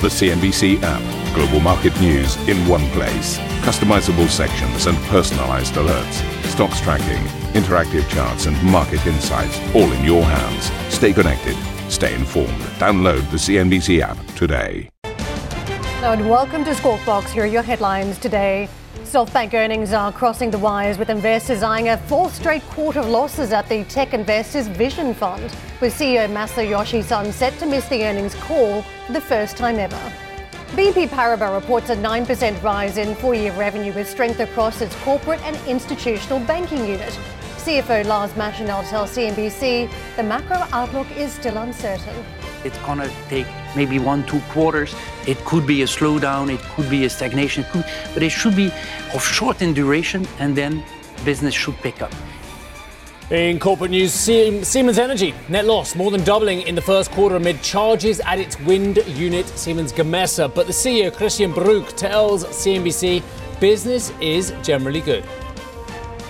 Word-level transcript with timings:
The 0.00 0.06
CNBC 0.06 0.80
app. 0.84 1.34
Global 1.34 1.58
market 1.58 2.00
news 2.00 2.36
in 2.48 2.56
one 2.68 2.88
place. 2.90 3.36
Customizable 3.66 4.28
sections 4.28 4.86
and 4.86 4.96
personalized 5.08 5.74
alerts. 5.74 6.22
Stocks 6.44 6.80
tracking, 6.80 7.20
interactive 7.60 8.08
charts, 8.08 8.46
and 8.46 8.56
market 8.62 9.04
insights 9.08 9.58
all 9.74 9.90
in 9.90 10.04
your 10.04 10.22
hands. 10.22 10.70
Stay 10.94 11.12
connected. 11.12 11.56
Stay 11.90 12.14
informed. 12.14 12.62
Download 12.78 13.28
the 13.32 13.38
CNBC 13.38 13.98
app 14.00 14.24
today. 14.36 14.88
Hello 15.02 16.12
and 16.12 16.30
welcome 16.30 16.62
to 16.62 16.76
Squawk 16.76 17.04
Box. 17.04 17.32
Here 17.32 17.42
are 17.42 17.46
your 17.46 17.62
headlines 17.62 18.18
today. 18.18 18.68
SoftBank 19.08 19.54
earnings 19.54 19.94
are 19.94 20.12
crossing 20.12 20.50
the 20.50 20.58
wires 20.58 20.98
with 20.98 21.08
investors 21.08 21.62
eyeing 21.62 21.88
a 21.88 21.96
fourth 21.96 22.34
straight 22.34 22.62
quarter 22.64 23.00
of 23.00 23.08
losses 23.08 23.54
at 23.54 23.66
the 23.66 23.82
Tech 23.84 24.12
Investors 24.12 24.66
Vision 24.66 25.14
Fund, 25.14 25.44
with 25.80 25.94
CEO 25.94 26.28
Masayoshi 26.28 27.02
Son 27.02 27.32
set 27.32 27.58
to 27.58 27.64
miss 27.64 27.88
the 27.88 28.04
earnings 28.04 28.34
call 28.34 28.82
for 28.82 29.12
the 29.14 29.20
first 29.20 29.56
time 29.56 29.78
ever. 29.78 30.12
BNP 30.72 31.08
Paribas 31.08 31.58
reports 31.58 31.88
a 31.88 31.96
9% 31.96 32.62
rise 32.62 32.98
in 32.98 33.14
four-year 33.14 33.54
revenue 33.54 33.94
with 33.94 34.06
strength 34.06 34.40
across 34.40 34.82
its 34.82 34.94
corporate 34.96 35.40
and 35.44 35.56
institutional 35.66 36.40
banking 36.40 36.84
unit. 36.86 37.18
CFO 37.56 38.04
Lars 38.04 38.32
Machenil 38.32 38.86
tells 38.90 39.16
CNBC 39.16 39.90
the 40.16 40.22
macro 40.22 40.58
outlook 40.70 41.10
is 41.16 41.32
still 41.32 41.56
uncertain. 41.56 42.14
It's 42.64 42.78
going 42.78 42.98
to 42.98 43.10
take 43.28 43.46
maybe 43.76 43.98
one, 43.98 44.26
two 44.26 44.40
quarters. 44.50 44.94
It 45.26 45.38
could 45.44 45.66
be 45.66 45.82
a 45.82 45.86
slowdown, 45.86 46.52
it 46.52 46.60
could 46.74 46.90
be 46.90 47.04
a 47.04 47.10
stagnation, 47.10 47.64
it 47.64 47.70
could, 47.70 47.84
but 48.14 48.22
it 48.22 48.30
should 48.30 48.56
be 48.56 48.72
of 49.14 49.24
short 49.24 49.62
in 49.62 49.74
duration 49.74 50.26
and 50.38 50.56
then 50.56 50.82
business 51.24 51.54
should 51.54 51.76
pick 51.76 52.02
up. 52.02 52.12
In 53.30 53.58
corporate 53.58 53.90
news, 53.90 54.14
Siemens 54.14 54.98
Energy 54.98 55.34
net 55.50 55.66
loss 55.66 55.94
more 55.94 56.10
than 56.10 56.24
doubling 56.24 56.62
in 56.62 56.74
the 56.74 56.80
first 56.80 57.10
quarter 57.10 57.36
amid 57.36 57.60
charges 57.62 58.20
at 58.20 58.38
its 58.38 58.58
wind 58.60 58.96
unit 59.06 59.46
Siemens 59.48 59.92
Gamesa. 59.92 60.48
But 60.54 60.66
the 60.66 60.72
CEO 60.72 61.12
Christian 61.12 61.52
Bruch 61.52 61.94
tells 61.94 62.44
CNBC 62.46 63.22
business 63.60 64.12
is 64.20 64.54
generally 64.62 65.02
good. 65.02 65.24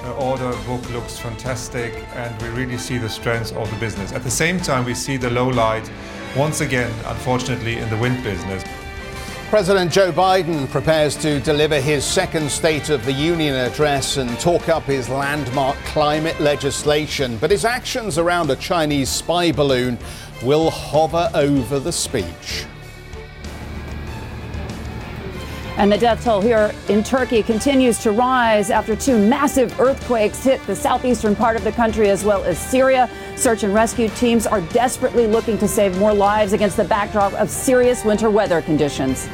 The 0.03 0.13
order 0.15 0.51
book 0.67 0.91
looks 0.91 1.19
fantastic, 1.19 1.95
and 2.15 2.43
we 2.43 2.49
really 2.49 2.79
see 2.79 2.99
the 2.99 3.09
strength 3.09 3.55
of 3.55 3.71
the 3.71 3.77
business. 3.77 4.13
At 4.13 4.25
the 4.25 4.31
same 4.31 4.59
time, 4.59 4.85
we 4.85 4.95
see 4.95 5.17
the 5.17 5.31
low 5.31 5.47
light 5.49 5.89
once 6.37 6.61
again, 6.61 6.93
unfortunately, 7.07 7.79
in 7.79 7.89
the 7.91 7.97
wind 7.97 8.23
business. 8.23 8.65
President 9.51 9.91
Joe 9.91 10.13
Biden 10.13 10.69
prepares 10.69 11.17
to 11.17 11.41
deliver 11.41 11.81
his 11.81 12.05
second 12.05 12.51
State 12.51 12.91
of 12.91 13.03
the 13.07 13.13
Union 13.13 13.55
address 13.55 14.19
and 14.19 14.39
talk 14.39 14.69
up 14.69 14.83
his 14.83 15.09
landmark 15.09 15.77
climate 15.87 16.39
legislation, 16.39 17.39
but 17.39 17.51
his 17.51 17.65
actions 17.65 18.19
around 18.19 18.51
a 18.51 18.57
Chinese 18.57 19.09
spy 19.09 19.51
balloon 19.51 19.97
will 20.43 20.69
hover 20.69 21.31
over 21.35 21.79
the 21.81 21.93
speech. 21.93 22.67
And 25.79 25.93
the 25.93 25.97
death 25.97 26.25
toll 26.25 26.41
here 26.41 26.73
in 26.89 27.05
Turkey 27.05 27.41
continues 27.41 27.99
to 27.99 28.11
rise 28.11 28.69
after 28.69 28.97
two 28.97 29.17
massive 29.17 29.79
earthquakes 29.79 30.43
hit 30.43 30.61
the 30.67 30.75
southeastern 30.75 31.37
part 31.37 31.55
of 31.57 31.63
the 31.63 31.71
country 31.71 32.11
as 32.11 32.25
well 32.25 32.43
as 32.43 32.59
Syria. 32.59 33.09
Search 33.37 33.63
and 33.63 33.73
rescue 33.73 34.09
teams 34.09 34.45
are 34.45 34.61
desperately 34.61 35.29
looking 35.29 35.57
to 35.59 35.69
save 35.69 35.97
more 35.97 36.13
lives 36.13 36.53
against 36.53 36.79
the 36.79 36.85
backdrop 36.85 37.33
of 37.35 37.49
serious 37.49 38.05
winter 38.05 38.29
weather 38.29 38.61
conditions. 38.61 39.29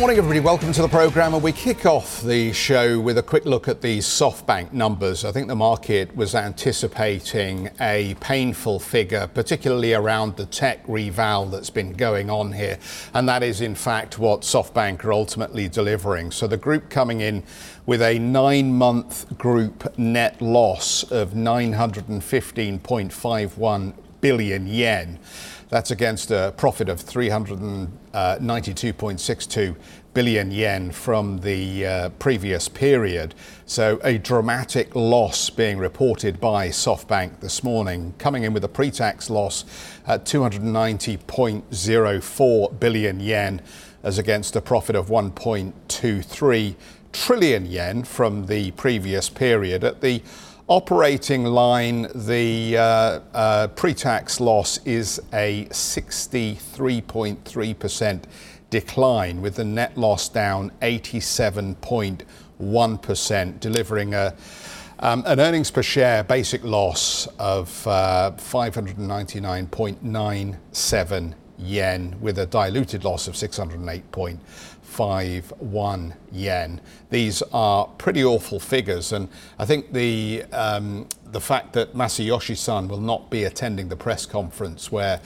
Morning, 0.00 0.18
everybody. 0.18 0.40
Welcome 0.40 0.72
to 0.72 0.82
the 0.82 0.88
programme. 0.88 1.34
And 1.34 1.42
we 1.42 1.52
kick 1.52 1.86
off 1.86 2.20
the 2.22 2.52
show 2.52 2.98
with 2.98 3.16
a 3.16 3.22
quick 3.22 3.44
look 3.44 3.68
at 3.68 3.80
the 3.80 3.98
SoftBank 3.98 4.72
numbers. 4.72 5.24
I 5.24 5.30
think 5.30 5.46
the 5.46 5.54
market 5.54 6.16
was 6.16 6.34
anticipating 6.34 7.70
a 7.80 8.16
painful 8.18 8.80
figure, 8.80 9.28
particularly 9.28 9.94
around 9.94 10.36
the 10.36 10.46
tech 10.46 10.80
reval 10.88 11.46
that's 11.46 11.70
been 11.70 11.92
going 11.92 12.28
on 12.28 12.50
here. 12.50 12.80
And 13.14 13.28
that 13.28 13.44
is, 13.44 13.60
in 13.60 13.76
fact, 13.76 14.18
what 14.18 14.40
SoftBank 14.40 15.04
are 15.04 15.12
ultimately 15.12 15.68
delivering. 15.68 16.32
So 16.32 16.48
the 16.48 16.56
group 16.56 16.90
coming 16.90 17.20
in 17.20 17.44
with 17.86 18.02
a 18.02 18.18
nine 18.18 18.74
month 18.74 19.38
group 19.38 19.96
net 19.96 20.42
loss 20.42 21.04
of 21.12 21.34
915.51 21.34 23.94
billion 24.24 24.66
yen. 24.66 25.20
That's 25.68 25.90
against 25.90 26.30
a 26.30 26.54
profit 26.56 26.88
of 26.88 26.98
392.62 26.98 29.76
billion 30.14 30.50
yen 30.50 30.90
from 30.92 31.40
the 31.40 31.84
uh, 31.84 32.08
previous 32.18 32.70
period. 32.70 33.34
So 33.66 34.00
a 34.02 34.16
dramatic 34.16 34.96
loss 34.96 35.50
being 35.50 35.76
reported 35.76 36.40
by 36.40 36.68
SoftBank 36.68 37.40
this 37.40 37.62
morning, 37.62 38.14
coming 38.16 38.44
in 38.44 38.54
with 38.54 38.64
a 38.64 38.68
pre-tax 38.68 39.28
loss 39.28 39.66
at 40.06 40.24
290.04 40.24 42.80
billion 42.80 43.20
yen 43.20 43.60
as 44.02 44.18
against 44.18 44.56
a 44.56 44.62
profit 44.62 44.96
of 44.96 45.08
1.23 45.08 46.74
trillion 47.12 47.66
yen 47.66 48.04
from 48.04 48.46
the 48.46 48.70
previous 48.70 49.28
period. 49.28 49.84
At 49.84 50.00
the 50.00 50.22
Operating 50.66 51.44
line, 51.44 52.08
the 52.14 52.78
uh, 52.78 53.20
uh, 53.34 53.66
pre-tax 53.68 54.40
loss 54.40 54.78
is 54.86 55.20
a 55.34 55.66
63.3% 55.66 58.22
decline, 58.70 59.42
with 59.42 59.56
the 59.56 59.64
net 59.64 59.98
loss 59.98 60.30
down 60.30 60.72
87.1%, 60.80 63.60
delivering 63.60 64.14
a 64.14 64.34
um, 65.00 65.22
an 65.26 65.38
earnings 65.38 65.70
per 65.70 65.82
share 65.82 66.24
basic 66.24 66.64
loss 66.64 67.26
of 67.38 67.86
uh, 67.86 68.32
599.97 68.36 71.34
yen, 71.58 72.16
with 72.20 72.38
a 72.38 72.46
diluted 72.46 73.04
loss 73.04 73.28
of 73.28 73.34
608.51 73.34 76.14
yen. 76.32 76.80
These 77.10 77.42
are 77.52 77.86
pretty 77.98 78.24
awful 78.24 78.58
figures, 78.60 79.12
and 79.12 79.28
I 79.58 79.66
think 79.66 79.92
the 79.92 80.44
um, 80.52 81.06
the 81.34 81.40
fact 81.40 81.72
that 81.72 81.94
Masayoshi 81.94 82.56
Son 82.56 82.88
will 82.88 83.00
not 83.00 83.30
be 83.30 83.44
attending 83.44 83.88
the 83.88 83.96
press 83.96 84.24
conference 84.24 84.92
where 84.92 85.20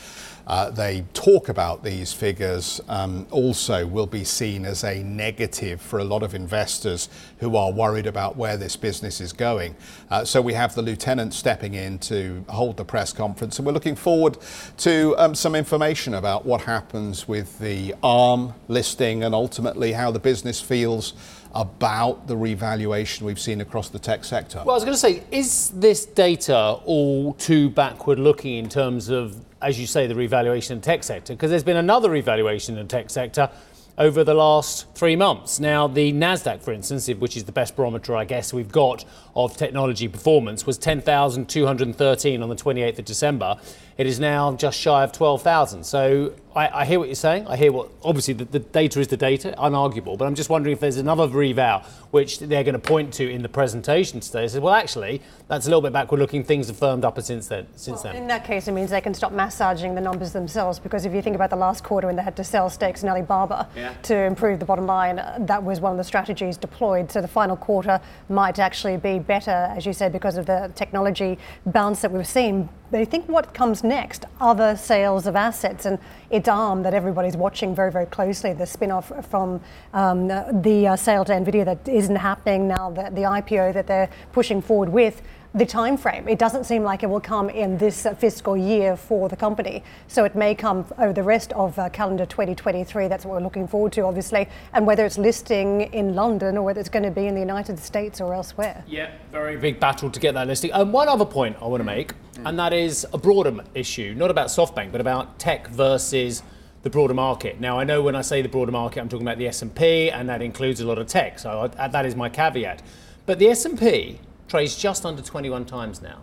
uh, 0.49 0.71
they 0.71 1.05
talk 1.13 1.51
about 1.51 1.85
these 1.85 2.13
figures 2.13 2.81
um, 2.89 3.27
also 3.31 3.87
will 3.87 4.07
be 4.07 4.25
seen 4.25 4.65
as 4.65 4.83
a 4.83 5.03
negative 5.03 5.81
for 5.81 5.99
a 5.99 6.05
lot 6.05 6.23
of 6.23 6.35
investors 6.35 7.11
who 7.39 7.55
are 7.55 7.71
worried 7.71 8.07
about 8.07 8.37
where 8.37 8.57
this 8.57 8.75
business 8.75 9.21
is 9.21 9.33
going. 9.33 9.77
Uh, 10.11 10.25
so 10.25 10.41
we 10.41 10.55
have 10.55 10.75
the 10.75 10.81
lieutenant 10.81 11.35
stepping 11.35 11.75
in 11.75 11.99
to 11.99 12.43
hold 12.49 12.79
the 12.79 12.85
press 12.85 13.13
conference, 13.13 13.59
and 13.59 13.67
we're 13.67 13.73
looking 13.73 13.95
forward 13.95 14.39
to 14.79 15.15
um, 15.19 15.35
some 15.35 15.55
information 15.55 16.15
about 16.15 16.47
what 16.47 16.63
happens 16.63 17.29
with 17.29 17.59
the 17.59 17.95
ARM 18.03 18.55
listing 18.69 19.25
and 19.25 19.35
ultimately 19.35 19.93
how 19.93 20.11
the 20.11 20.19
business 20.19 20.61
feels 20.63 21.13
about 21.55 22.27
the 22.27 22.37
revaluation 22.37 23.27
we've 23.27 23.41
seen 23.41 23.61
across 23.61 23.89
the 23.89 23.99
tech 23.99 24.25
sector. 24.25 24.59
Well, 24.59 24.71
I 24.71 24.75
was 24.75 24.85
going 24.85 24.95
to 24.95 24.99
say, 24.99 25.23
is 25.31 25.71
this 25.71 26.07
data 26.07 26.79
all 26.85 27.35
too 27.35 27.71
backward 27.71 28.19
looking 28.19 28.57
in 28.57 28.69
terms 28.69 29.09
of 29.09 29.45
as 29.61 29.79
you 29.79 29.87
say, 29.87 30.07
the 30.07 30.15
revaluation 30.15 30.77
in 30.77 30.81
tech 30.81 31.03
sector, 31.05 31.35
because 31.35 31.51
there's 31.51 31.65
been 31.65 31.77
another 31.77 32.11
revaluation 32.11 32.77
in 32.77 32.87
the 32.87 32.91
tech 32.91 33.11
sector 33.11 33.51
over 33.99 34.23
the 34.23 34.35
last 34.35 34.87
three 34.95 35.17
months. 35.17 35.59
Now, 35.59 35.89
the 35.89 36.13
NASDAQ, 36.13 36.63
for 36.63 36.73
instance, 36.73 37.09
which 37.09 37.37
is 37.37 37.45
the 37.45 37.53
best 37.53 37.75
barometer, 37.75 38.15
I 38.15 38.25
guess, 38.25 38.53
we've 38.53 38.71
got 38.71 39.05
of 39.35 39.57
technology 39.57 40.07
performance, 40.07 40.65
was 40.65 40.79
10,213 40.79 42.43
on 42.43 42.49
the 42.49 42.55
28th 42.55 43.01
of 43.01 43.05
December. 43.05 43.57
It 43.97 44.07
is 44.07 44.21
now 44.21 44.55
just 44.55 44.79
shy 44.79 45.03
of 45.03 45.11
12,000. 45.11 45.83
So 45.85 46.33
I, 46.59 46.81
I, 46.81 46.85
hear 46.85 46.99
what 46.99 47.07
you're 47.07 47.15
saying. 47.15 47.47
I 47.47 47.57
hear 47.57 47.71
what, 47.71 47.89
obviously, 48.03 48.35
the, 48.35 48.45
the, 48.45 48.59
data 48.59 48.99
is 48.99 49.07
the 49.07 49.17
data, 49.17 49.55
unarguable. 49.59 50.19
But 50.19 50.25
I'm 50.25 50.35
just 50.35 50.51
wondering 50.51 50.73
if 50.73 50.81
there's 50.81 50.97
another 50.97 51.29
reval 51.29 51.85
which 52.11 52.41
they're 52.41 52.65
going 52.65 52.73
to 52.73 52.81
point 52.81 53.15
to 53.15 53.31
in 53.31 53.43
the 53.43 53.49
presentation 53.49 54.19
today. 54.19 54.41
They 54.41 54.49
said, 54.49 54.63
well, 54.63 54.75
actually, 54.75 55.23
that's 55.47 55.67
a 55.67 55.69
little 55.69 55.83
bit 55.83 55.93
backward 55.93 56.19
looking. 56.19 56.43
Things 56.43 56.67
have 56.67 56.77
firmed 56.77 57.05
up 57.05 57.21
since 57.21 57.47
then. 57.47 57.69
Since 57.77 58.03
well, 58.03 58.13
then. 58.13 58.23
In 58.23 58.29
that 58.29 58.45
case, 58.45 58.67
it 58.67 58.73
means 58.73 58.91
they 58.91 59.01
can 59.01 59.15
stop 59.15 59.31
massaging 59.31 59.95
the 59.95 60.01
numbers 60.01 60.33
themselves 60.33 60.81
because 60.81 61.05
if 61.05 61.13
you 61.13 61.23
think 61.23 61.37
about 61.37 61.51
the 61.51 61.57
last 61.57 61.85
quarter 61.85 62.09
when 62.09 62.17
they 62.17 62.23
had 62.23 62.37
to 62.37 62.45
sell 62.45 62.69
stakes 62.69 63.05
in 63.05 63.09
Alibaba 63.09 63.69
yeah. 63.77 63.93
to 64.03 64.17
improve 64.17 64.59
the 64.59 64.65
bottom 64.65 64.87
line, 64.87 65.17
that 65.39 65.63
was 65.63 65.81
one 65.81 65.93
of 65.93 65.99
the 65.99 66.05
strategies 66.05 66.57
deployed. 66.57 67.13
So 67.13 67.21
the 67.21 67.29
final 67.29 67.57
quarter 67.57 68.01
might 68.29 68.59
actually 68.59 68.97
be 68.97 69.21
better, 69.21 69.73
as 69.77 69.87
you 69.87 69.93
said, 69.93 70.13
because 70.13 70.37
of 70.37 70.47
the 70.47 70.73
technology 70.75 71.39
bounce 71.67 72.01
that 72.01 72.11
we've 72.11 72.27
seen. 72.27 72.69
But 72.91 72.99
They 72.99 73.05
think 73.05 73.29
what 73.29 73.53
comes 73.53 73.85
next, 73.85 74.25
other 74.41 74.75
sales 74.77 75.27
of 75.27 75.37
assets, 75.37 75.85
and 75.85 75.99
it's 76.31 76.49
ARM 76.49 76.83
that 76.83 76.95
everybody's 76.95 77.37
watching 77.37 77.75
very, 77.75 77.91
very 77.91 78.07
closely. 78.07 78.53
The 78.53 78.67
spin-off 78.67 79.13
from 79.31 79.61
um, 79.95 80.29
the 80.29 80.89
uh, 80.89 80.97
sale 80.97 81.25
to 81.25 81.33
Nvidia 81.33 81.65
that 81.65 81.89
isn't 81.89 82.17
happening 82.17 82.69
now, 82.69 82.91
the, 82.91 83.05
the 83.11 83.23
IPO 83.23 83.75
that 83.75 83.87
they're 83.87 84.11
pushing 84.33 84.61
forward 84.61 84.91
with. 84.91 85.23
The 85.55 85.65
time 85.65 85.97
frame. 85.97 86.29
It 86.29 86.39
doesn't 86.39 86.65
seem 86.65 86.83
like 86.83 87.03
it 87.03 87.07
will 87.07 87.21
come 87.21 87.49
in 87.49 87.79
this 87.79 88.07
fiscal 88.19 88.57
year 88.57 88.97
for 88.97 89.29
the 89.29 89.37
company. 89.37 89.83
So 90.07 90.25
it 90.25 90.35
may 90.35 90.55
come 90.55 90.85
over 90.99 91.13
the 91.13 91.23
rest 91.23 91.53
of 91.55 91.79
uh, 91.79 91.89
calendar 91.89 92.27
2023. 92.27 93.09
That's 93.09 93.25
what 93.25 93.35
we're 93.35 93.45
looking 93.45 93.67
forward 93.67 93.93
to, 93.93 94.03
obviously. 94.03 94.47
And 94.75 94.87
whether 94.87 95.07
it's 95.07 95.17
listing 95.17 95.83
in 95.93 96.15
London 96.15 96.59
or 96.59 96.63
whether 96.63 96.81
it's 96.81 96.91
going 96.91 97.05
to 97.05 97.11
be 97.11 97.27
in 97.27 97.35
the 97.35 97.41
United 97.41 97.79
States 97.79 98.21
or 98.21 98.35
elsewhere. 98.35 98.85
Yeah, 98.87 99.11
very 99.33 99.57
big 99.57 99.81
battle 99.81 100.11
to 100.11 100.21
get 100.21 100.35
that 100.35 100.47
listing. 100.47 100.71
And 100.73 100.93
one 100.93 101.09
other 101.09 101.25
point 101.25 101.57
I 101.63 101.67
want 101.67 101.81
to 101.81 101.85
make, 101.85 102.13
and 102.45 102.59
that 102.59 102.73
is 102.73 103.07
a 103.13 103.19
broader 103.19 103.57
issue, 103.75 104.15
not 104.17 104.31
about 104.31 104.49
SoftBank, 104.49 104.93
but 104.93 105.01
about 105.01 105.39
tech 105.39 105.69
versus 105.69 106.43
the 106.83 106.91
broader 106.91 107.15
market. 107.15 107.59
Now, 107.59 107.79
I 107.79 107.85
know 107.85 108.03
when 108.03 108.15
I 108.15 108.21
say 108.21 108.43
the 108.43 108.49
broader 108.49 108.71
market, 108.71 109.01
I'm 109.01 109.09
talking 109.09 109.27
about 109.27 109.39
the 109.39 109.49
S&P, 109.49 110.11
and 110.11 110.29
that 110.29 110.43
includes 110.43 110.81
a 110.81 110.87
lot 110.87 110.99
of 110.99 111.07
tech. 111.07 111.39
So 111.39 111.71
I, 111.79 111.89
that 111.89 112.07
is 112.07 112.15
my 112.15 112.29
caveat. 112.29 112.83
But 113.27 113.39
the 113.39 113.49
S&P 113.49 114.21
trades 114.49 114.77
just 114.77 115.07
under 115.07 115.23
21 115.23 115.65
times 115.67 116.03
now. 116.03 116.23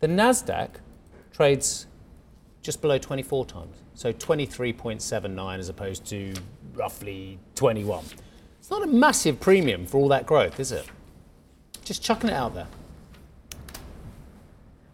The 0.00 0.08
Nasdaq 0.08 0.70
trades 1.32 1.86
just 2.62 2.80
below 2.80 2.98
24 2.98 3.46
times, 3.46 3.76
so 3.94 4.12
23.79 4.12 5.58
as 5.58 5.68
opposed 5.68 6.06
to 6.06 6.32
roughly 6.74 7.38
21. 7.54 8.04
It's 8.58 8.70
not 8.70 8.82
a 8.82 8.86
massive 8.86 9.40
premium 9.40 9.86
for 9.86 9.98
all 9.98 10.08
that 10.08 10.26
growth, 10.26 10.58
is 10.58 10.72
it? 10.72 10.86
Just 11.84 12.02
chucking 12.02 12.30
it 12.30 12.34
out 12.34 12.54
there. 12.54 12.66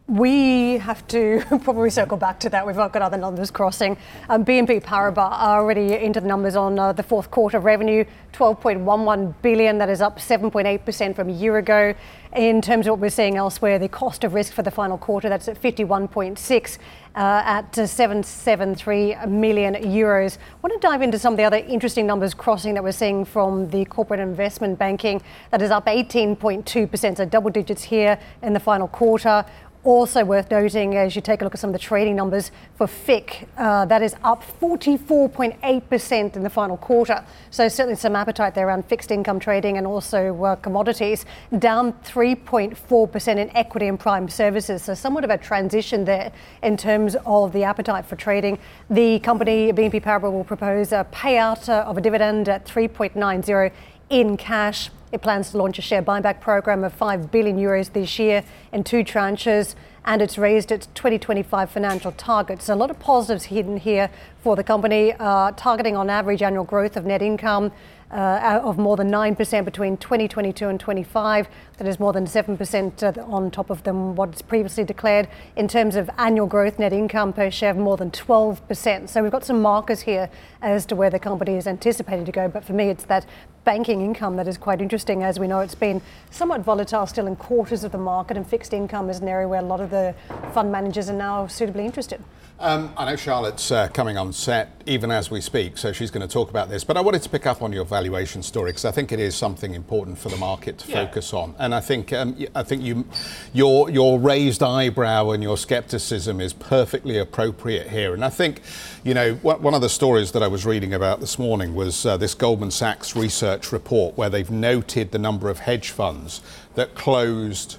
We 0.08 0.78
have 0.78 1.04
to 1.08 1.42
probably 1.48 1.90
circle 1.90 2.16
back 2.16 2.38
to 2.40 2.50
that. 2.50 2.64
We've 2.64 2.76
got 2.76 2.94
other 2.96 3.16
numbers 3.16 3.50
crossing. 3.50 3.96
Um, 4.28 4.44
BNP 4.44 4.84
Paribas 4.84 5.32
are 5.32 5.60
already 5.60 5.94
into 5.94 6.20
the 6.20 6.28
numbers 6.28 6.54
on 6.54 6.78
uh, 6.78 6.92
the 6.92 7.02
fourth 7.02 7.28
quarter 7.32 7.58
revenue, 7.58 8.04
12.11 8.32 9.34
billion. 9.42 9.78
That 9.78 9.88
is 9.88 10.00
up 10.00 10.18
7.8% 10.20 11.16
from 11.16 11.28
a 11.28 11.32
year 11.32 11.58
ago. 11.58 11.92
In 12.36 12.62
terms 12.62 12.86
of 12.86 12.92
what 12.92 13.00
we're 13.00 13.10
seeing 13.10 13.36
elsewhere, 13.36 13.80
the 13.80 13.88
cost 13.88 14.22
of 14.22 14.34
risk 14.34 14.52
for 14.52 14.62
the 14.62 14.70
final 14.70 14.96
quarter, 14.96 15.28
that's 15.28 15.48
at 15.48 15.60
51.6 15.60 16.78
uh, 17.16 17.42
at 17.46 17.74
773 17.74 19.16
million 19.26 19.74
euros. 19.74 20.36
I 20.36 20.68
want 20.68 20.80
to 20.80 20.86
dive 20.86 21.00
into 21.00 21.18
some 21.18 21.32
of 21.32 21.38
the 21.38 21.44
other 21.44 21.56
interesting 21.56 22.06
numbers 22.06 22.34
crossing 22.34 22.74
that 22.74 22.84
we're 22.84 22.92
seeing 22.92 23.24
from 23.24 23.70
the 23.70 23.86
corporate 23.86 24.20
investment 24.20 24.78
banking. 24.78 25.22
That 25.50 25.62
is 25.62 25.70
up 25.70 25.86
18.2%, 25.86 27.16
so 27.16 27.24
double 27.24 27.50
digits 27.50 27.82
here 27.82 28.18
in 28.42 28.52
the 28.52 28.60
final 28.60 28.86
quarter. 28.86 29.44
Also 29.86 30.24
worth 30.24 30.50
noting 30.50 30.96
as 30.96 31.14
you 31.14 31.22
take 31.22 31.42
a 31.42 31.44
look 31.44 31.54
at 31.54 31.60
some 31.60 31.70
of 31.70 31.72
the 31.72 31.78
trading 31.78 32.16
numbers 32.16 32.50
for 32.74 32.88
FIC, 32.88 33.46
uh, 33.56 33.84
that 33.84 34.02
is 34.02 34.16
up 34.24 34.42
44.8% 34.60 36.34
in 36.34 36.42
the 36.42 36.50
final 36.50 36.76
quarter. 36.76 37.24
So 37.52 37.68
certainly 37.68 37.94
some 37.94 38.16
appetite 38.16 38.56
there 38.56 38.66
around 38.66 38.86
fixed 38.86 39.12
income 39.12 39.38
trading 39.38 39.78
and 39.78 39.86
also 39.86 40.42
uh, 40.42 40.56
commodities. 40.56 41.24
Down 41.60 41.92
3.4% 42.04 43.36
in 43.36 43.56
equity 43.56 43.86
and 43.86 44.00
prime 44.00 44.28
services. 44.28 44.82
So 44.82 44.94
somewhat 44.94 45.22
of 45.22 45.30
a 45.30 45.38
transition 45.38 46.04
there 46.04 46.32
in 46.64 46.76
terms 46.76 47.14
of 47.24 47.52
the 47.52 47.62
appetite 47.62 48.06
for 48.06 48.16
trading. 48.16 48.58
The 48.90 49.20
company 49.20 49.72
BNP 49.72 50.02
Paribas 50.02 50.32
will 50.32 50.42
propose 50.42 50.90
a 50.90 51.06
payout 51.12 51.68
uh, 51.68 51.84
of 51.88 51.96
a 51.96 52.00
dividend 52.00 52.48
at 52.48 52.66
3.90 52.66 53.70
in 54.10 54.36
cash. 54.36 54.90
It 55.12 55.22
plans 55.22 55.50
to 55.50 55.58
launch 55.58 55.78
a 55.78 55.82
share 55.82 56.02
buyback 56.02 56.40
program 56.40 56.84
of 56.84 56.92
5 56.92 57.30
billion 57.30 57.58
euros 57.58 57.92
this 57.92 58.18
year 58.18 58.44
in 58.72 58.84
two 58.84 59.04
tranches, 59.04 59.74
and 60.04 60.20
it's 60.20 60.36
raised 60.36 60.70
its 60.70 60.86
2025 60.94 61.70
financial 61.70 62.12
targets. 62.12 62.68
A 62.68 62.74
lot 62.74 62.90
of 62.90 62.98
positives 62.98 63.44
hidden 63.44 63.76
here 63.76 64.10
for 64.42 64.56
the 64.56 64.64
company, 64.64 65.14
uh, 65.18 65.52
targeting 65.52 65.96
on 65.96 66.10
average 66.10 66.42
annual 66.42 66.64
growth 66.64 66.96
of 66.96 67.04
net 67.04 67.22
income 67.22 67.72
uh, 68.10 68.60
of 68.62 68.78
more 68.78 68.96
than 68.96 69.10
9% 69.10 69.64
between 69.64 69.96
2022 69.96 70.68
and 70.68 70.78
25. 70.78 71.48
That 71.78 71.88
is 71.88 71.98
more 71.98 72.12
than 72.12 72.26
7% 72.26 73.02
uh, 73.02 73.22
on 73.22 73.50
top 73.50 73.70
of 73.70 73.82
them 73.82 74.14
what's 74.14 74.42
previously 74.42 74.84
declared. 74.84 75.28
In 75.56 75.66
terms 75.66 75.96
of 75.96 76.08
annual 76.18 76.46
growth, 76.46 76.78
net 76.78 76.92
income 76.92 77.32
per 77.32 77.50
share 77.50 77.70
of 77.70 77.76
more 77.76 77.96
than 77.96 78.10
12%. 78.10 79.08
So 79.08 79.22
we've 79.22 79.32
got 79.32 79.44
some 79.44 79.60
markers 79.60 80.02
here 80.02 80.30
as 80.62 80.86
to 80.86 80.96
where 80.96 81.10
the 81.10 81.18
company 81.18 81.56
is 81.56 81.66
anticipated 81.66 82.26
to 82.26 82.32
go. 82.32 82.48
But 82.48 82.64
for 82.64 82.72
me, 82.72 82.90
it's 82.90 83.04
that 83.04 83.26
banking 83.66 84.00
income 84.00 84.36
that 84.36 84.48
is 84.48 84.56
quite 84.56 84.80
interesting. 84.80 85.22
As 85.24 85.38
we 85.38 85.46
know, 85.46 85.60
it's 85.60 85.74
been 85.74 86.00
somewhat 86.30 86.62
volatile 86.62 87.06
still 87.06 87.26
in 87.26 87.36
quarters 87.36 87.84
of 87.84 87.92
the 87.92 87.98
market, 87.98 88.38
and 88.38 88.46
fixed 88.46 88.72
income 88.72 89.10
is 89.10 89.18
an 89.18 89.28
area 89.28 89.46
where 89.46 89.60
a 89.60 89.64
lot 89.64 89.80
of 89.80 89.90
the 89.90 90.14
fund 90.54 90.72
managers 90.72 91.10
are 91.10 91.18
now 91.18 91.46
suitably 91.48 91.84
interested. 91.84 92.22
Um, 92.58 92.94
I 92.96 93.04
know 93.04 93.16
Charlotte's 93.16 93.70
uh, 93.70 93.88
coming 93.88 94.16
on 94.16 94.32
set 94.32 94.82
even 94.86 95.10
as 95.10 95.30
we 95.30 95.40
speak, 95.40 95.76
so 95.76 95.92
she's 95.92 96.10
going 96.10 96.26
to 96.26 96.32
talk 96.32 96.48
about 96.48 96.70
this. 96.70 96.84
But 96.84 96.96
I 96.96 97.00
wanted 97.00 97.22
to 97.22 97.28
pick 97.28 97.44
up 97.44 97.60
on 97.60 97.72
your 97.72 97.84
valuation 97.84 98.42
story 98.42 98.70
because 98.70 98.84
I 98.86 98.92
think 98.92 99.12
it 99.12 99.20
is 99.20 99.34
something 99.34 99.74
important 99.74 100.16
for 100.16 100.28
the 100.30 100.36
market 100.36 100.78
to 100.78 100.88
yeah. 100.88 101.04
focus 101.04 101.34
on. 101.34 101.54
And 101.58 101.74
I 101.74 101.80
think 101.80 102.12
um, 102.12 102.36
I 102.54 102.62
think 102.62 102.82
you, 102.82 103.04
your 103.52 103.90
your 103.90 104.18
raised 104.18 104.62
eyebrow 104.62 105.30
and 105.30 105.42
your 105.42 105.58
scepticism 105.58 106.40
is 106.40 106.54
perfectly 106.54 107.18
appropriate 107.18 107.88
here. 107.88 108.14
And 108.14 108.24
I 108.24 108.30
think, 108.30 108.62
you 109.04 109.12
know, 109.12 109.34
one 109.34 109.74
of 109.74 109.82
the 109.82 109.90
stories 109.90 110.32
that 110.32 110.42
I 110.42 110.48
was 110.48 110.64
reading 110.64 110.94
about 110.94 111.20
this 111.20 111.38
morning 111.38 111.74
was 111.74 112.06
uh, 112.06 112.16
this 112.16 112.34
Goldman 112.34 112.70
Sachs 112.70 113.14
research 113.16 113.55
report 113.72 114.16
where 114.16 114.30
they've 114.30 114.50
noted 114.50 115.10
the 115.10 115.18
number 115.18 115.48
of 115.48 115.60
hedge 115.60 115.90
funds 115.90 116.40
that 116.74 116.94
closed 116.94 117.78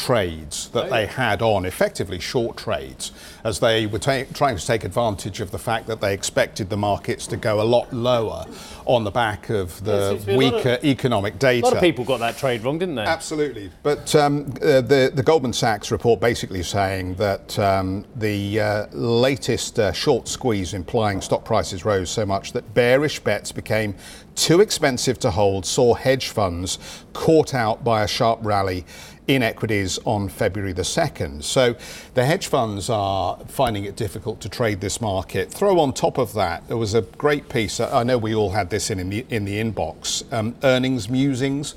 trades 0.00 0.70
that 0.70 0.88
they 0.88 1.04
had 1.04 1.42
on, 1.42 1.66
effectively 1.66 2.18
short 2.18 2.56
trades, 2.56 3.12
as 3.44 3.60
they 3.60 3.86
were 3.86 3.98
ta- 3.98 4.24
trying 4.32 4.56
to 4.56 4.66
take 4.66 4.82
advantage 4.82 5.40
of 5.40 5.50
the 5.50 5.58
fact 5.58 5.86
that 5.86 6.00
they 6.00 6.14
expected 6.14 6.70
the 6.70 6.76
markets 6.76 7.26
to 7.26 7.36
go 7.36 7.60
a 7.60 7.62
lot 7.62 7.92
lower 7.92 8.46
on 8.86 9.04
the 9.04 9.10
back 9.10 9.50
of 9.50 9.84
the 9.84 10.18
yes, 10.26 10.36
weaker 10.38 10.70
of, 10.70 10.84
economic 10.84 11.38
data. 11.38 11.64
A 11.64 11.68
lot 11.68 11.74
of 11.74 11.82
people 11.82 12.04
got 12.06 12.18
that 12.20 12.38
trade 12.38 12.62
wrong, 12.62 12.78
didn't 12.78 12.94
they? 12.94 13.04
Absolutely. 13.04 13.70
But 13.82 14.14
um, 14.14 14.46
uh, 14.62 14.80
the, 14.80 15.12
the 15.14 15.22
Goldman 15.22 15.52
Sachs 15.52 15.90
report 15.90 16.18
basically 16.18 16.62
saying 16.62 17.16
that 17.16 17.58
um, 17.58 18.06
the 18.16 18.58
uh, 18.58 18.86
latest 18.92 19.78
uh, 19.78 19.92
short 19.92 20.28
squeeze 20.28 20.72
implying 20.72 21.20
stock 21.20 21.44
prices 21.44 21.84
rose 21.84 22.08
so 22.08 22.24
much 22.24 22.52
that 22.52 22.72
bearish 22.72 23.20
bets 23.20 23.52
became 23.52 23.94
too 24.34 24.60
expensive 24.60 25.18
to 25.18 25.30
hold, 25.30 25.66
saw 25.66 25.92
hedge 25.92 26.28
funds 26.28 26.78
caught 27.12 27.52
out 27.52 27.84
by 27.84 28.02
a 28.02 28.08
sharp 28.08 28.38
rally 28.42 28.86
in 29.34 29.42
equities 29.44 29.98
on 30.04 30.28
February 30.28 30.72
the 30.72 30.82
2nd. 30.82 31.42
So 31.44 31.76
the 32.14 32.24
hedge 32.24 32.48
funds 32.48 32.90
are 32.90 33.38
finding 33.46 33.84
it 33.84 33.94
difficult 33.94 34.40
to 34.40 34.48
trade 34.48 34.80
this 34.80 35.00
market. 35.00 35.52
Throw 35.52 35.78
on 35.78 35.92
top 35.92 36.18
of 36.18 36.34
that, 36.34 36.66
there 36.66 36.76
was 36.76 36.94
a 36.94 37.02
great 37.02 37.48
piece, 37.48 37.78
I 37.78 38.02
know 38.02 38.18
we 38.18 38.34
all 38.34 38.50
had 38.50 38.70
this 38.70 38.90
in, 38.90 38.98
in, 38.98 39.10
the, 39.10 39.26
in 39.30 39.44
the 39.44 39.62
inbox, 39.62 40.30
um, 40.32 40.56
earnings 40.64 41.08
musings. 41.08 41.76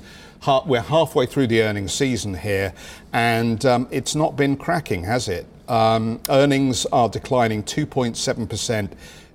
We're 0.66 0.82
halfway 0.82 1.24
through 1.24 1.46
the 1.46 1.62
earnings 1.62 1.94
season 1.94 2.34
here, 2.34 2.74
and 3.14 3.64
um, 3.64 3.88
it's 3.90 4.14
not 4.14 4.36
been 4.36 4.56
cracking, 4.56 5.04
has 5.04 5.26
it? 5.28 5.46
Um, 5.68 6.20
earnings 6.28 6.84
are 6.86 7.08
declining 7.08 7.62
2.7% 7.62 8.90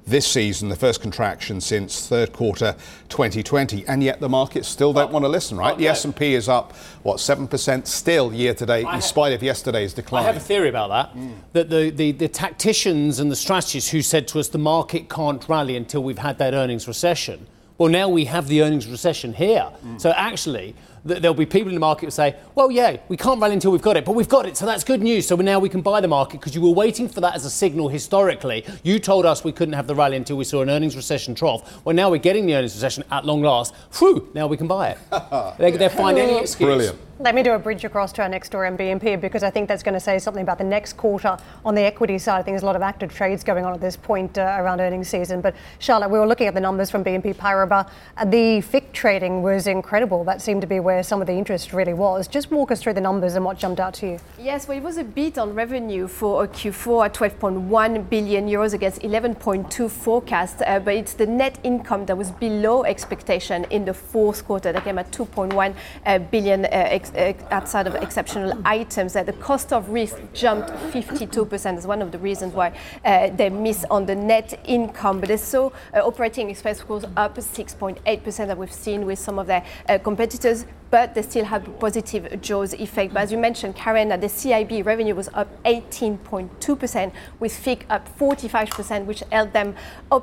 this 0.10 0.28
season, 0.28 0.70
the 0.70 0.76
first 0.76 1.02
contraction 1.02 1.62
since 1.62 2.07
third 2.07 2.33
quarter 2.33 2.76
2020, 3.10 3.86
and 3.88 4.04
yet 4.04 4.19
the 4.19 4.30
markets 4.30 4.68
still 4.68 4.94
don't 4.94 5.12
want 5.12 5.24
to 5.24 5.30
listen, 5.30 5.57
right? 5.57 5.78
The 5.78 5.88
S&P 5.88 6.33
is 6.33 6.50
up 6.50 6.74
what 7.04 7.19
seven 7.19 7.48
percent 7.48 7.88
still 7.88 8.33
year 8.33 8.54
to 8.56 8.66
date, 8.66 8.88
in 8.88 9.02
spite 9.02 9.33
of 9.33 9.42
yesterday's 9.44 9.94
decline. 9.94 10.24
I 10.24 10.28
have 10.28 10.38
a 10.38 10.40
theory 10.40 10.69
about 10.69 10.90
that. 10.90 11.19
Mm. 11.19 11.33
That 11.54 11.69
the, 11.69 11.90
the, 11.90 12.12
the 12.12 12.28
tacticians 12.28 13.19
and 13.19 13.31
the 13.31 13.36
strategists 13.36 13.92
who 13.92 14.02
said 14.02 14.28
to 14.30 14.40
us 14.40 14.50
the 14.50 14.57
market 14.57 15.10
can't 15.10 15.48
rally 15.48 15.76
until 15.76 16.04
we've 16.04 16.18
had 16.18 16.38
that 16.40 16.54
earnings 16.54 16.88
recession. 16.88 17.48
Well, 17.78 17.90
now 17.90 18.10
we 18.10 18.26
have 18.26 18.48
the 18.48 18.62
earnings 18.62 18.88
recession 18.88 19.33
here. 19.33 19.72
Mm. 19.86 20.02
So 20.02 20.12
actually, 20.12 20.76
there'll 21.04 21.34
be 21.34 21.46
people 21.46 21.70
in 21.70 21.76
the 21.76 21.80
market 21.80 22.06
who 22.06 22.12
say, 22.12 22.36
well, 22.56 22.72
yeah, 22.72 22.98
we 23.08 23.18
can't 23.18 23.42
rally 23.42 23.54
until 23.54 23.72
we've 23.72 23.82
got 23.82 23.98
it, 23.98 24.06
but 24.06 24.14
we've 24.14 24.30
got 24.30 24.46
it, 24.46 24.58
so 24.58 24.66
that's 24.66 24.84
good 24.84 25.02
news. 25.02 25.28
So 25.28 25.36
now 25.36 25.60
we 25.60 25.70
can 25.70 25.82
buy 25.82 26.02
the 26.02 26.08
market 26.08 26.40
because 26.40 26.56
you 26.56 26.62
were 26.62 26.72
waiting 26.72 27.08
for 27.08 27.22
that 27.22 27.36
as 27.36 27.46
a 27.46 27.50
signal 27.50 27.88
historically. 27.90 28.66
You 28.84 29.00
told 29.00 29.26
us 29.26 29.44
we 29.44 29.52
couldn't 29.52 29.74
have 29.74 29.88
the 29.88 29.96
rally 29.96 30.18
until 30.18 30.38
we 30.38 30.44
saw 30.44 30.62
an 30.62 30.70
earnings 30.70 30.96
recession 30.96 31.36
trough. 31.36 31.84
Well, 31.86 31.96
now 31.96 32.10
we're 32.10 32.18
getting 32.18 32.46
the 32.46 32.56
earnings 32.56 32.74
recession 32.74 33.04
at 33.12 33.26
long 33.26 33.42
last. 33.42 33.74
Whew, 34.00 34.30
now 34.34 34.48
we 34.48 34.58
can 34.58 34.68
buy 34.68 34.90
it. 34.90 34.98
they, 35.58 35.72
they 35.72 35.90
find 35.90 36.18
any 36.18 36.40
excuse. 36.40 36.68
Brilliant. 36.68 37.08
Let 37.21 37.35
me 37.35 37.44
do 37.44 37.52
a 37.52 37.59
bridge 37.59 37.83
across 37.83 38.14
to 38.14 38.21
our 38.21 38.30
next 38.30 38.47
story 38.47 38.69
on 38.69 38.78
BNP 38.78 39.19
because 39.19 39.44
I 39.44 39.49
think 39.49 39.68
that's 39.68 39.83
going 39.83 39.94
to 39.94 39.99
say 39.99 40.19
something 40.19 40.42
about 40.42 40.57
the 40.57 40.64
next 40.64 40.94
quarter 40.94 41.38
on 41.66 41.76
the 41.76 41.81
equity 41.81 42.18
side. 42.18 42.40
I 42.40 42.44
think 42.44 42.54
there's 42.54 42.64
a 42.64 42.66
lot 42.66 42.78
of 42.78 42.81
active 42.81 43.14
trades 43.14 43.44
going 43.44 43.66
on 43.66 43.73
at 43.73 43.81
this 43.81 43.97
point 43.97 44.38
uh, 44.38 44.56
around 44.57 44.80
earnings 44.80 45.09
season. 45.09 45.42
But 45.42 45.54
Charlotte, 45.80 46.11
we 46.11 46.18
were 46.18 46.26
looking 46.26 46.47
at 46.47 46.54
the 46.54 46.61
numbers 46.61 46.90
from 46.90 47.04
BNP 47.04 47.35
Paribas. 47.35 47.90
Uh, 48.16 48.23
the 48.23 48.61
FIC 48.61 48.94
trading 48.94 49.42
was 49.42 49.68
incredible. 49.68 50.23
That 50.23 50.42
seemed 50.42 50.61
to 50.61 50.68
be 50.68 50.80
where 50.80 51.04
some 51.04 51.19
of 51.19 51.28
the 51.28 51.33
interest 51.33 51.73
really 51.73 51.94
was. 51.94 52.26
Just 52.26 52.52
walk 52.52 52.71
us 52.71 52.81
through 52.81 52.94
the 52.94 53.02
numbers 53.02 53.35
and 53.35 53.44
what 53.44 53.57
jumped 53.57 53.81
out 53.81 53.95
to 53.95 54.11
you. 54.11 54.19
Yes, 54.40 54.69
well, 54.69 54.78
it 54.78 54.83
was 54.83 54.95
a 54.95 55.04
beat 55.04 55.38
on 55.38 55.54
revenue 55.54 56.07
for 56.07 56.47
Q4 56.47 57.07
at 57.07 57.14
12.1 57.16 58.09
billion 58.09 58.47
euros 58.47 58.73
against 58.73 59.02
11.2 59.02 59.92
forecast, 59.92 60.61
uh, 60.66 60.80
but 60.80 60.94
it's 60.94 61.16
the 61.16 61.28
net 61.28 61.59
income 61.64 62.06
that 62.06 62.18
was 62.18 62.31
below 62.31 62.85
expectation 62.85 63.66
in 63.71 63.83
the 63.83 63.94
fourth 63.94 64.45
quarter. 64.45 64.71
That 64.71 64.85
came 64.85 64.97
at 64.97 65.11
2.1 65.11 65.76
uh, 66.06 66.19
billion 66.19 66.64
uh, 66.64 66.69
uh, 67.16 67.33
outside 67.51 67.87
of 67.87 67.95
exceptional 67.95 68.59
items. 68.66 69.13
that 69.13 69.25
the 69.25 69.33
cost 69.33 69.73
of 69.73 69.89
risk 69.89 70.18
jumped 70.33 70.69
52%. 70.69 71.78
Is 71.78 71.87
one 71.87 72.01
of 72.01 72.11
the 72.11 72.19
reasons 72.19 72.54
why 72.54 72.73
uh, 73.06 73.30
they 73.30 73.49
miss 73.49 73.85
on 73.89 74.06
the 74.06 74.16
net 74.16 74.59
income. 74.66 75.19
But 75.19 75.30
they 75.30 75.37
saw 75.37 75.71
operating 75.94 76.49
expense 76.49 76.87
was 76.87 77.06
up 77.18 77.35
6.8% 77.35 78.47
that 78.47 78.57
we've 78.57 78.71
seen 78.71 79.06
with 79.06 79.19
some 79.19 79.39
of 79.39 79.47
their 79.47 79.63
competitors 80.04 80.66
but 80.92 81.14
they 81.14 81.22
still 81.22 81.46
have 81.46 81.80
positive 81.80 82.42
jaws 82.42 82.74
effect. 82.74 83.14
But 83.14 83.24
as 83.24 83.31
you 83.31 83.38
mentioned, 83.38 83.76
Karen, 83.76 84.10
that 84.10 84.22
the 84.22 84.28
CIB 84.28 84.86
revenue 84.86 85.16
was 85.16 85.30
up 85.34 85.48
18.2%, 85.64 87.12
with 87.40 87.52
FIC 87.52 87.84
up 87.90 88.18
45%, 88.18 89.06
which 89.06 89.24
helped 89.31 89.54
them 89.54 89.76
uh, 90.12 90.18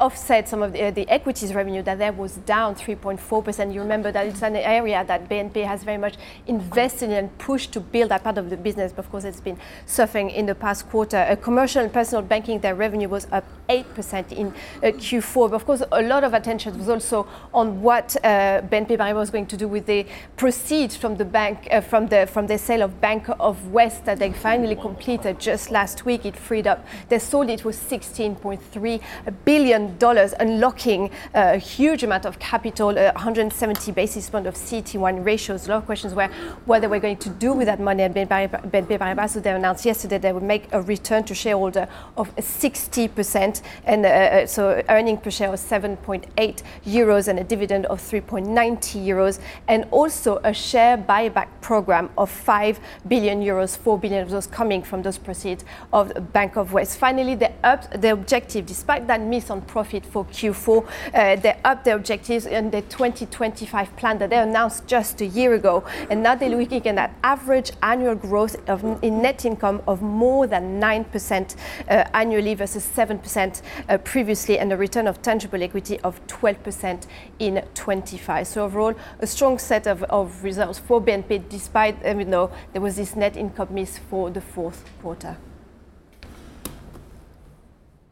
offset 0.00 0.48
some 0.48 0.62
of 0.62 0.74
uh, 0.74 0.90
the 0.90 1.08
equities 1.08 1.54
revenue 1.54 1.82
that 1.82 1.98
there 1.98 2.12
was 2.12 2.36
down 2.38 2.74
3.4%. 2.74 3.72
You 3.72 3.80
remember 3.80 4.10
that 4.12 4.26
it's 4.26 4.42
an 4.42 4.56
area 4.56 5.04
that 5.04 5.28
BNP 5.28 5.64
has 5.64 5.84
very 5.84 5.98
much 5.98 6.14
invested 6.46 7.10
in 7.10 7.16
and 7.16 7.38
pushed 7.38 7.72
to 7.72 7.80
build 7.80 8.10
that 8.10 8.24
part 8.24 8.38
of 8.38 8.50
the 8.50 8.56
business, 8.56 8.92
but 8.92 9.04
of 9.04 9.10
course, 9.10 9.24
it's 9.24 9.40
been 9.40 9.58
suffering 9.84 10.30
in 10.30 10.46
the 10.46 10.54
past 10.54 10.88
quarter. 10.88 11.18
Uh, 11.18 11.36
commercial 11.36 11.82
and 11.82 11.92
personal 11.92 12.22
banking, 12.22 12.60
their 12.60 12.74
revenue 12.74 13.08
was 13.08 13.26
up 13.32 13.44
8% 13.68 14.32
in 14.32 14.54
Q4. 14.82 15.50
But 15.50 15.56
of 15.56 15.66
course, 15.66 15.82
a 15.92 16.02
lot 16.02 16.24
of 16.24 16.34
attention 16.34 16.76
was 16.78 16.88
also 16.88 17.26
on 17.52 17.82
what 17.82 18.16
BNP 18.22 18.96
Paribas 18.96 19.14
was 19.14 19.30
going 19.30 19.46
to 19.46 19.56
do 19.56 19.68
with 19.68 19.86
the 19.86 20.05
proceeds 20.36 20.96
from 20.96 21.16
the 21.16 21.24
bank, 21.24 21.68
uh, 21.70 21.80
from 21.80 22.08
the 22.08 22.26
from 22.26 22.46
the 22.46 22.58
sale 22.58 22.82
of 22.82 23.00
Bank 23.00 23.28
of 23.40 23.72
West 23.72 24.04
that 24.04 24.18
they 24.18 24.32
finally 24.32 24.76
completed 24.76 25.38
just 25.38 25.70
last 25.70 26.04
week. 26.04 26.24
It 26.24 26.36
freed 26.36 26.66
up. 26.66 26.86
They 27.08 27.18
sold 27.18 27.50
it 27.50 27.60
for 27.60 27.72
$16.3 27.72 29.00
billion, 29.44 29.96
unlocking 30.40 31.10
uh, 31.34 31.52
a 31.54 31.58
huge 31.58 32.02
amount 32.02 32.26
of 32.26 32.38
capital, 32.38 32.88
uh, 32.90 33.12
170 33.12 33.92
basis 33.92 34.28
points 34.30 34.48
of 34.48 34.54
CET1 34.54 35.24
ratios. 35.24 35.66
A 35.66 35.70
lot 35.70 35.78
of 35.78 35.86
questions 35.86 36.14
were 36.14 36.28
what 36.64 36.80
they 36.80 36.86
were 36.86 37.00
going 37.00 37.16
to 37.18 37.30
do 37.30 37.52
with 37.52 37.66
that 37.66 37.80
money 37.80 38.02
at 38.02 38.14
BNP 38.14 38.98
Paribas. 38.98 39.30
So 39.30 39.40
they 39.40 39.50
announced 39.50 39.84
yesterday 39.84 40.18
they 40.18 40.32
would 40.32 40.42
make 40.42 40.68
a 40.72 40.82
return 40.82 41.24
to 41.24 41.34
shareholder 41.34 41.88
of 42.16 42.34
60%, 42.36 43.62
and 43.84 44.48
so 44.48 44.82
earning 44.88 45.18
per 45.18 45.30
share 45.30 45.52
of 45.52 45.60
7.8 45.60 46.62
euros 46.86 47.28
and 47.28 47.38
a 47.38 47.44
dividend 47.44 47.86
of 47.86 48.00
3.90 48.00 49.04
euros, 49.04 49.38
and 49.68 49.84
also 49.96 50.38
a 50.44 50.52
share 50.52 50.98
buyback 50.98 51.48
program 51.62 52.10
of 52.18 52.30
5 52.30 52.78
billion 53.08 53.40
euros, 53.42 53.78
4 53.78 53.98
billion 53.98 54.22
of 54.22 54.28
those 54.28 54.46
coming 54.46 54.82
from 54.82 55.00
those 55.00 55.16
proceeds 55.16 55.64
of 55.90 56.12
Bank 56.34 56.56
of 56.56 56.74
West. 56.74 56.98
Finally, 56.98 57.34
they 57.34 57.54
upped 57.64 57.98
the 58.02 58.12
objective. 58.12 58.66
Despite 58.66 59.06
that 59.06 59.22
miss 59.22 59.48
on 59.48 59.62
profit 59.62 60.04
for 60.04 60.26
Q4, 60.26 60.86
uh, 61.14 61.36
they 61.36 61.58
upped 61.64 61.86
their 61.86 61.96
objectives 61.96 62.44
in 62.44 62.70
the 62.70 62.82
2025 62.82 63.96
plan 63.96 64.18
that 64.18 64.28
they 64.28 64.36
announced 64.36 64.86
just 64.86 65.22
a 65.22 65.26
year 65.26 65.54
ago. 65.54 65.82
And 66.10 66.22
now 66.22 66.34
they're 66.34 66.50
looking 66.50 66.98
at 66.98 67.14
average 67.24 67.72
annual 67.82 68.16
growth 68.16 68.56
of, 68.68 68.84
in 69.02 69.22
net 69.22 69.46
income 69.46 69.80
of 69.88 70.02
more 70.02 70.46
than 70.46 70.78
9% 70.78 71.56
uh, 71.88 72.04
annually 72.12 72.54
versus 72.54 72.86
7% 72.86 73.62
uh, 73.88 73.96
previously, 73.98 74.58
and 74.58 74.70
a 74.74 74.76
return 74.76 75.06
of 75.06 75.22
tangible 75.22 75.62
equity 75.62 75.98
of 76.00 76.24
12% 76.26 77.06
in 77.38 77.64
25. 77.72 78.46
So 78.46 78.64
overall, 78.64 78.94
a 79.20 79.26
strong 79.26 79.58
set 79.58 79.85
of 79.86 80.44
results 80.44 80.78
for 80.78 81.00
BNP, 81.00 81.48
despite 81.48 82.04
um, 82.06 82.20
you 82.20 82.26
know, 82.26 82.50
there 82.72 82.82
was 82.82 82.96
this 82.96 83.16
net 83.16 83.36
income 83.36 83.68
miss 83.70 83.98
for 83.98 84.30
the 84.30 84.40
fourth 84.40 84.84
quarter. 85.02 85.36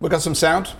We've 0.00 0.10
got 0.10 0.22
some 0.22 0.34
sound. 0.34 0.70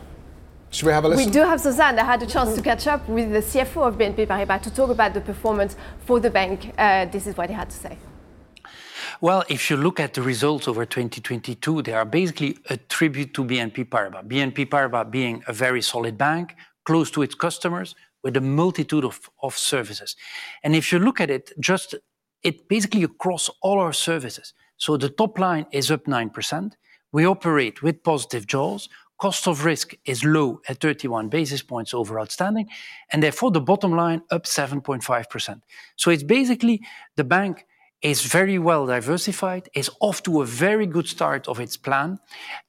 Should 0.70 0.86
we 0.86 0.92
have 0.92 1.04
a 1.04 1.08
listen? 1.08 1.26
We 1.26 1.32
do 1.32 1.40
have 1.40 1.60
some 1.60 1.72
sound. 1.72 2.00
I 2.00 2.04
had 2.04 2.22
a 2.22 2.26
chance 2.26 2.54
to 2.54 2.60
catch 2.60 2.86
up 2.86 3.08
with 3.08 3.30
the 3.32 3.38
CFO 3.38 3.86
of 3.86 3.96
BNP 3.96 4.26
Paribas 4.26 4.62
to 4.62 4.74
talk 4.74 4.90
about 4.90 5.14
the 5.14 5.20
performance 5.20 5.76
for 6.04 6.18
the 6.18 6.30
bank. 6.30 6.74
Uh, 6.76 7.04
this 7.06 7.26
is 7.26 7.36
what 7.36 7.48
he 7.48 7.54
had 7.54 7.70
to 7.70 7.76
say. 7.76 7.96
Well, 9.20 9.44
if 9.48 9.70
you 9.70 9.76
look 9.76 10.00
at 10.00 10.14
the 10.14 10.22
results 10.22 10.66
over 10.66 10.84
2022, 10.84 11.82
they 11.82 11.92
are 11.92 12.04
basically 12.04 12.58
a 12.68 12.76
tribute 12.76 13.32
to 13.34 13.44
BNP 13.44 13.88
Paribas. 13.88 14.26
BNP 14.26 14.68
Paribas 14.68 15.10
being 15.10 15.44
a 15.46 15.52
very 15.52 15.80
solid 15.80 16.18
bank, 16.18 16.56
close 16.84 17.10
to 17.12 17.22
its 17.22 17.34
customers, 17.34 17.94
with 18.24 18.36
a 18.36 18.40
multitude 18.40 19.04
of 19.04 19.30
of 19.42 19.56
services. 19.56 20.16
And 20.64 20.74
if 20.74 20.90
you 20.90 20.98
look 20.98 21.20
at 21.20 21.30
it, 21.30 21.52
just 21.60 21.94
it 22.42 22.68
basically 22.68 23.04
across 23.04 23.50
all 23.62 23.78
our 23.78 23.92
services. 23.92 24.54
So 24.76 24.96
the 24.96 25.08
top 25.08 25.38
line 25.38 25.66
is 25.70 25.90
up 25.90 26.04
9%. 26.04 26.72
We 27.12 27.26
operate 27.26 27.82
with 27.82 28.02
positive 28.02 28.46
jaws. 28.46 28.88
Cost 29.18 29.46
of 29.46 29.64
risk 29.64 29.94
is 30.04 30.24
low 30.24 30.60
at 30.68 30.80
31 30.80 31.28
basis 31.28 31.62
points 31.62 31.94
over 31.94 32.18
outstanding, 32.18 32.68
and 33.12 33.22
therefore, 33.22 33.52
the 33.52 33.60
bottom 33.60 33.92
line 33.92 34.22
up 34.32 34.44
7.5%. 34.44 35.60
So 35.96 36.10
it's 36.10 36.24
basically 36.24 36.80
the 37.16 37.22
bank 37.22 37.64
is 38.04 38.20
very 38.20 38.58
well 38.58 38.86
diversified, 38.86 39.70
is 39.74 39.90
off 39.98 40.22
to 40.22 40.42
a 40.42 40.46
very 40.46 40.86
good 40.86 41.08
start 41.08 41.48
of 41.48 41.58
its 41.58 41.78
plan, 41.78 42.20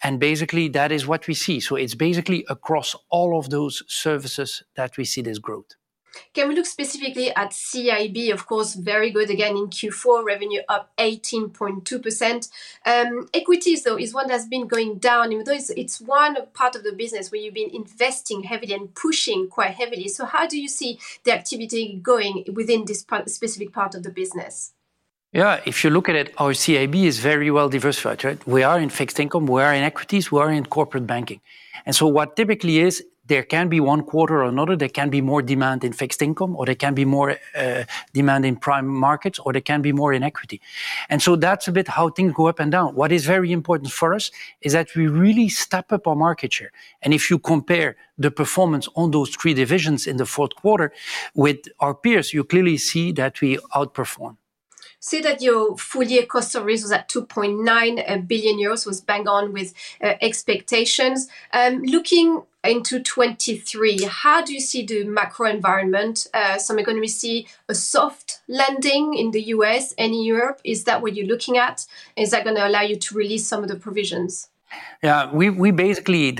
and 0.02 0.18
basically, 0.18 0.70
that 0.70 0.94
is 0.94 1.06
what 1.06 1.28
we 1.28 1.34
see. 1.34 1.60
So 1.60 1.76
it's 1.76 1.94
basically 1.94 2.46
across 2.50 2.96
all 3.10 3.38
of 3.38 3.50
those 3.50 3.84
services 3.88 4.64
that 4.76 4.96
we 4.98 5.04
see 5.04 5.22
this 5.22 5.38
growth. 5.38 5.76
Can 6.34 6.48
we 6.48 6.56
look 6.56 6.66
specifically 6.66 7.36
at 7.36 7.52
CIB? 7.52 8.32
Of 8.32 8.48
course, 8.48 8.76
very 8.76 9.12
good 9.12 9.30
again 9.30 9.58
in 9.58 9.68
Q4, 9.68 10.24
revenue 10.24 10.62
up 10.70 10.90
18.2%. 10.98 12.50
Um, 12.86 13.28
equities, 13.34 13.84
though, 13.84 13.98
is 13.98 14.14
one 14.14 14.30
that's 14.30 14.48
been 14.48 14.68
going 14.68 15.00
down, 15.00 15.34
even 15.34 15.44
though 15.44 15.60
it's 15.76 16.00
one 16.00 16.38
part 16.54 16.78
of 16.78 16.86
the 16.86 16.94
business 16.94 17.30
where 17.30 17.42
you've 17.42 17.54
been 17.54 17.76
investing 17.76 18.44
heavily 18.44 18.74
and 18.74 18.96
pushing 18.96 19.50
quite 19.50 19.72
heavily. 19.72 20.08
So 20.08 20.24
how 20.24 20.48
do 20.48 20.58
you 20.58 20.70
see 20.70 20.98
the 21.26 21.34
activity 21.34 22.00
going 22.02 22.46
within 22.54 22.86
this 22.86 23.06
specific 23.26 23.74
part 23.74 23.96
of 23.96 24.04
the 24.04 24.12
business? 24.12 24.72
Yeah, 25.36 25.60
if 25.66 25.84
you 25.84 25.90
look 25.90 26.08
at 26.08 26.16
it, 26.16 26.34
our 26.38 26.54
CIB 26.54 26.96
is 27.04 27.20
very 27.20 27.52
well 27.52 27.68
diversified, 27.68 28.24
right? 28.24 28.48
We 28.48 28.64
are 28.64 28.80
in 28.80 28.90
fixed 28.90 29.20
income, 29.20 29.48
we 29.48 29.62
are 29.62 29.74
in 29.74 29.84
equities, 29.84 30.32
we 30.32 30.40
are 30.40 30.50
in 30.50 30.66
corporate 30.66 31.06
banking. 31.06 31.42
And 31.86 31.94
so 31.94 32.08
what 32.08 32.38
typically 32.38 32.80
is, 32.80 33.04
there 33.26 33.44
can 33.44 33.68
be 33.68 33.82
one 33.82 34.04
quarter 34.04 34.44
or 34.44 34.46
another, 34.46 34.78
there 34.78 34.88
can 34.88 35.10
be 35.10 35.20
more 35.20 35.42
demand 35.42 35.84
in 35.84 35.92
fixed 35.92 36.22
income, 36.22 36.56
or 36.56 36.66
there 36.66 36.76
can 36.76 36.94
be 36.94 37.04
more 37.04 37.36
uh, 37.54 37.84
demand 38.14 38.46
in 38.46 38.56
prime 38.56 38.88
markets, 38.88 39.38
or 39.40 39.52
there 39.52 39.62
can 39.62 39.82
be 39.82 39.92
more 39.92 40.14
in 40.14 40.24
equity. 40.24 40.62
And 41.10 41.22
so 41.22 41.36
that's 41.36 41.68
a 41.68 41.74
bit 41.74 41.90
how 41.90 42.12
things 42.12 42.32
go 42.34 42.48
up 42.48 42.62
and 42.62 42.72
down. 42.72 42.96
What 42.96 43.12
is 43.12 43.26
very 43.26 43.52
important 43.52 43.92
for 43.92 44.14
us 44.14 44.32
is 44.62 44.72
that 44.72 44.96
we 44.96 45.08
really 45.08 45.50
step 45.50 45.92
up 45.92 46.08
our 46.08 46.16
market 46.16 46.54
share. 46.54 46.72
And 47.02 47.14
if 47.14 47.30
you 47.30 47.40
compare 47.40 47.98
the 48.18 48.32
performance 48.32 48.88
on 48.96 49.12
those 49.12 49.32
three 49.32 49.54
divisions 49.54 50.08
in 50.08 50.16
the 50.16 50.26
fourth 50.26 50.56
quarter 50.56 50.94
with 51.34 51.58
our 51.82 51.94
peers, 51.94 52.34
you 52.34 52.46
clearly 52.46 52.78
see 52.78 53.12
that 53.12 53.42
we 53.42 53.58
outperform. 53.76 54.38
Say 55.06 55.22
that 55.22 55.40
your 55.40 55.78
full 55.78 56.02
year 56.02 56.26
cost 56.26 56.56
of 56.56 56.66
risk 56.66 56.84
was 56.84 56.92
at 56.92 57.08
2.9 57.10 58.10
uh, 58.10 58.18
billion 58.22 58.58
euros, 58.58 58.88
was 58.88 59.02
bang 59.02 59.28
on 59.28 59.54
with 59.54 59.72
uh, 60.04 60.14
expectations. 60.20 61.28
Um, 61.54 61.84
looking 61.84 62.42
into 62.64 63.00
2023, 63.00 64.06
how 64.06 64.44
do 64.44 64.52
you 64.52 64.60
see 64.60 64.84
the 64.84 65.04
macro 65.04 65.48
environment? 65.48 66.26
Uh, 66.34 66.58
some 66.58 66.80
are 66.80 66.84
going 66.84 67.00
to 67.00 67.08
see 67.08 67.48
a 67.70 67.76
soft 67.76 68.42
landing 68.48 69.14
in 69.14 69.30
the 69.30 69.44
U.S. 69.44 69.94
and 69.96 70.12
in 70.12 70.24
Europe. 70.24 70.60
Is 70.64 70.86
that 70.86 71.04
what 71.04 71.16
you're 71.16 71.28
looking 71.28 71.56
at? 71.56 71.86
Is 72.18 72.32
that 72.32 72.44
going 72.44 72.56
to 72.56 72.68
allow 72.68 72.82
you 72.82 72.96
to 72.96 73.16
release 73.16 73.48
some 73.48 73.62
of 73.62 73.70
the 73.70 73.76
provisions? 73.76 74.50
Yeah, 75.04 75.32
we 75.32 75.50
we 75.50 75.72
basically 75.72 76.36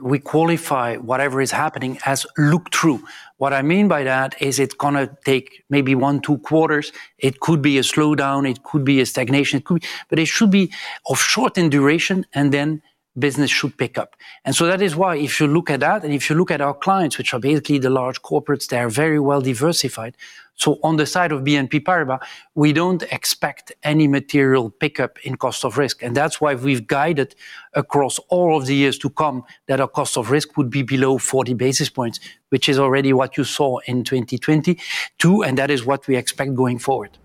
we 0.00 0.18
qualify 0.18 0.96
whatever 0.96 1.40
is 1.40 1.50
happening 1.50 1.98
as 2.04 2.26
look 2.36 2.72
through. 2.72 3.00
What 3.38 3.52
I 3.52 3.62
mean 3.62 3.88
by 3.88 4.04
that 4.04 4.40
is 4.40 4.58
it's 4.58 4.74
gonna 4.74 5.16
take 5.24 5.64
maybe 5.68 5.94
1-2 5.94 6.42
quarters. 6.42 6.92
It 7.18 7.40
could 7.40 7.62
be 7.62 7.78
a 7.78 7.82
slowdown, 7.82 8.48
it 8.48 8.62
could 8.62 8.84
be 8.84 9.00
a 9.00 9.06
stagnation, 9.06 9.58
it 9.58 9.64
could 9.64 9.80
be... 9.80 9.86
But 10.08 10.18
it 10.18 10.26
should 10.26 10.50
be 10.50 10.72
of 11.10 11.18
short 11.18 11.58
in 11.58 11.68
duration, 11.70 12.26
and 12.32 12.52
then 12.52 12.82
business 13.18 13.50
should 13.50 13.76
pick 13.76 13.96
up. 13.98 14.16
And 14.44 14.54
so 14.54 14.66
that 14.66 14.82
is 14.82 14.96
why 14.96 15.16
if 15.16 15.40
you 15.40 15.46
look 15.46 15.70
at 15.70 15.80
that, 15.80 16.04
and 16.04 16.12
if 16.12 16.28
you 16.28 16.36
look 16.36 16.50
at 16.50 16.60
our 16.60 16.74
clients, 16.74 17.18
which 17.18 17.32
are 17.32 17.40
basically 17.40 17.78
the 17.78 17.90
large 17.90 18.22
corporates, 18.22 18.68
they 18.68 18.78
are 18.78 18.88
very 18.88 19.20
well 19.20 19.40
diversified. 19.40 20.16
So 20.56 20.78
on 20.82 20.96
the 20.96 21.06
side 21.06 21.32
of 21.32 21.42
BNP 21.42 21.82
Paribas, 21.82 22.20
we 22.54 22.72
don't 22.72 23.02
expect 23.04 23.72
any 23.82 24.06
material 24.06 24.70
pickup 24.70 25.18
in 25.24 25.36
cost 25.36 25.64
of 25.64 25.78
risk, 25.78 26.02
and 26.02 26.16
that's 26.16 26.40
why 26.40 26.54
we've 26.54 26.86
guided 26.86 27.34
across 27.72 28.18
all 28.28 28.56
of 28.56 28.66
the 28.66 28.74
years 28.74 28.96
to 28.98 29.10
come, 29.10 29.42
that 29.66 29.80
our 29.80 29.88
cost 29.88 30.16
of 30.16 30.30
risk 30.30 30.56
would 30.56 30.70
be 30.70 30.82
below 30.82 31.18
40 31.18 31.54
basis 31.54 31.88
points, 31.88 32.20
which 32.50 32.68
is 32.68 32.78
already 32.78 33.12
what 33.12 33.36
you 33.36 33.44
saw 33.44 33.78
in 33.86 34.04
2022, 34.04 35.42
and 35.42 35.58
that 35.58 35.70
is 35.70 35.84
what 35.84 36.06
we 36.06 36.16
expect 36.16 36.54
going 36.54 36.78
forward. 36.78 37.18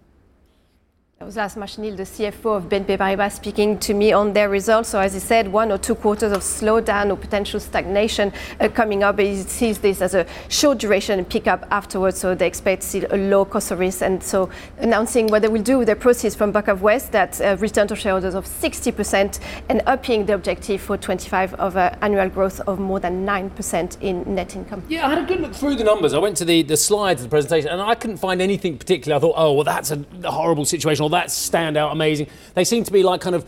That 1.20 1.26
was 1.26 1.36
Lars 1.36 1.56
Machenil, 1.56 1.98
the 1.98 2.04
CFO 2.04 2.56
of 2.56 2.70
BNP 2.70 2.98
Paribas, 2.98 3.34
speaking 3.34 3.78
to 3.80 3.94
me 3.94 4.14
on 4.14 4.32
their 4.32 4.48
results. 4.48 4.88
So 4.88 5.02
as 5.02 5.14
he 5.14 5.20
said, 5.20 5.50
one 5.50 5.70
or 5.70 5.78
two 5.78 5.96
quarters 5.96 6.32
of 6.32 6.40
slowdown 6.40 7.12
or 7.12 7.18
potential 7.18 7.60
stagnation 7.60 8.32
uh, 8.62 8.70
coming 8.70 9.04
up, 9.04 9.20
he 9.20 9.36
sees 9.36 9.80
this 9.80 10.02
as 10.02 10.14
a 10.14 10.26
short 10.48 10.78
duration 10.78 11.20
and 11.20 11.28
pick 11.28 11.46
up 11.46 11.68
afterwards, 11.72 12.18
so 12.18 12.36
they 12.36 12.48
expect 12.48 12.84
see 12.84 13.04
a 13.04 13.18
low 13.18 13.44
cost 13.44 13.72
of 13.72 13.80
risk. 13.80 14.02
And 14.02 14.24
so 14.24 14.50
announcing 14.78 15.28
what 15.28 15.42
they 15.42 15.50
will 15.50 15.62
do 15.62 15.80
with 15.80 15.88
their 15.88 15.98
proceeds 15.98 16.36
from 16.36 16.54
Bank 16.54 16.70
of 16.70 16.84
West, 16.84 17.12
that 17.12 17.42
uh, 17.42 17.58
return 17.60 17.90
to 17.90 17.98
shareholders 17.98 18.34
of 18.34 18.46
60% 18.46 19.42
and 19.68 19.82
upping 19.88 20.26
the 20.26 20.36
objective 20.36 20.80
for 20.80 20.96
2025 20.96 21.54
of 21.56 21.76
uh, 21.76 21.94
annual 22.02 22.30
growth 22.30 22.62
of 22.62 22.80
more 22.80 23.02
than 23.02 23.26
9% 23.26 24.02
in 24.02 24.24
net 24.36 24.56
income. 24.56 24.84
Yeah, 24.88 25.06
I 25.06 25.10
had 25.10 25.26
a 25.26 25.26
good 25.26 25.42
look 25.42 25.54
through 25.54 25.76
the 25.76 25.84
numbers. 25.84 26.14
I 26.14 26.20
went 26.20 26.38
to 26.38 26.46
the 26.46 26.64
slides 26.78 27.20
of 27.20 27.26
the 27.26 27.30
presentation, 27.30 27.72
and 27.72 27.82
I 27.82 27.96
couldn't 27.96 28.20
find 28.20 28.42
anything 28.42 28.78
particular. 28.78 29.18
I 29.18 29.20
thought, 29.20 29.36
"Oh, 29.36 29.52
well, 29.52 29.66
that's 29.66 29.92
a 29.92 30.06
horrible 30.24 30.64
situation," 30.64 31.09
or, 31.10 31.12
"That's 31.12 31.50
standout 31.50 31.92
amazing." 31.92 32.28
They 32.54 32.64
seem 32.64 32.84
to 32.84 32.92
be 32.92 33.04
like 33.04 33.22
kind 33.22 33.36
of 33.36 33.46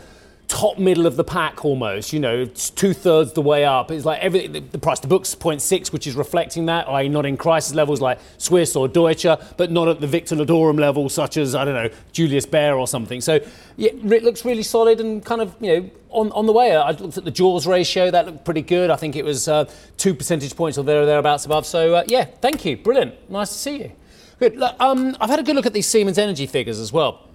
top 0.52 0.78
middle 0.78 1.06
of 1.06 1.16
the 1.16 1.24
pack 1.24 1.64
almost. 1.64 2.12
You 2.12 2.20
know, 2.20 2.44
two 2.44 2.92
thirds 2.92 3.32
the 3.32 3.40
way 3.40 3.64
up. 3.64 3.90
It's 3.90 4.04
like 4.04 4.20
everything. 4.20 4.68
The, 4.70 4.78
price 4.78 5.00
to 5.00 5.08
book's 5.08 5.34
0.6, 5.34 5.92
which 5.92 6.06
is 6.06 6.14
reflecting 6.14 6.66
that, 6.66 6.88
i.e., 6.88 7.08
not 7.08 7.24
in 7.24 7.36
crisis 7.36 7.74
levels 7.74 8.00
like 8.00 8.18
Swiss 8.36 8.76
or 8.76 8.88
Deutsche, 8.88 9.26
but 9.56 9.70
not 9.70 9.88
at 9.88 10.00
the 10.00 10.06
Victor 10.06 10.36
Ludorum 10.36 10.78
level, 10.78 11.08
such 11.08 11.36
as 11.36 11.54
I 11.54 11.64
don't 11.64 11.74
know 11.74 11.88
Julius 12.12 12.44
Baer 12.44 12.76
or 12.76 12.86
something. 12.86 13.20
So 13.20 13.40
yeah, 13.76 13.90
it 13.92 14.22
looks 14.22 14.44
really 14.44 14.62
solid 14.62 15.00
and 15.00 15.24
kind 15.24 15.40
of 15.40 15.54
you 15.60 15.80
know 15.80 15.90
on, 16.10 16.30
on 16.32 16.46
the 16.46 16.52
way. 16.52 16.76
I 16.76 16.90
looked 16.90 17.16
at 17.16 17.24
the 17.24 17.30
Jaws 17.30 17.66
ratio, 17.66 18.10
that 18.10 18.26
looked 18.26 18.44
pretty 18.44 18.62
good. 18.62 18.90
I 18.90 18.96
think 18.96 19.16
it 19.16 19.24
was 19.24 19.48
uh, 19.48 19.70
two 19.96 20.14
percentage 20.14 20.54
points 20.54 20.76
or 20.76 20.84
there 20.84 21.02
or 21.02 21.06
thereabouts 21.06 21.46
above. 21.46 21.64
So 21.64 21.94
uh, 21.94 22.04
yeah, 22.08 22.24
thank 22.24 22.64
you, 22.64 22.76
brilliant, 22.76 23.30
nice 23.30 23.48
to 23.48 23.58
see 23.58 23.78
you. 23.78 23.92
Good. 24.38 24.60
Um, 24.80 25.16
I've 25.20 25.30
had 25.30 25.38
a 25.38 25.44
good 25.44 25.56
look 25.56 25.66
at 25.66 25.72
these 25.72 25.86
Siemens 25.86 26.18
Energy 26.18 26.46
figures 26.46 26.80
as 26.80 26.92
well. 26.92 27.28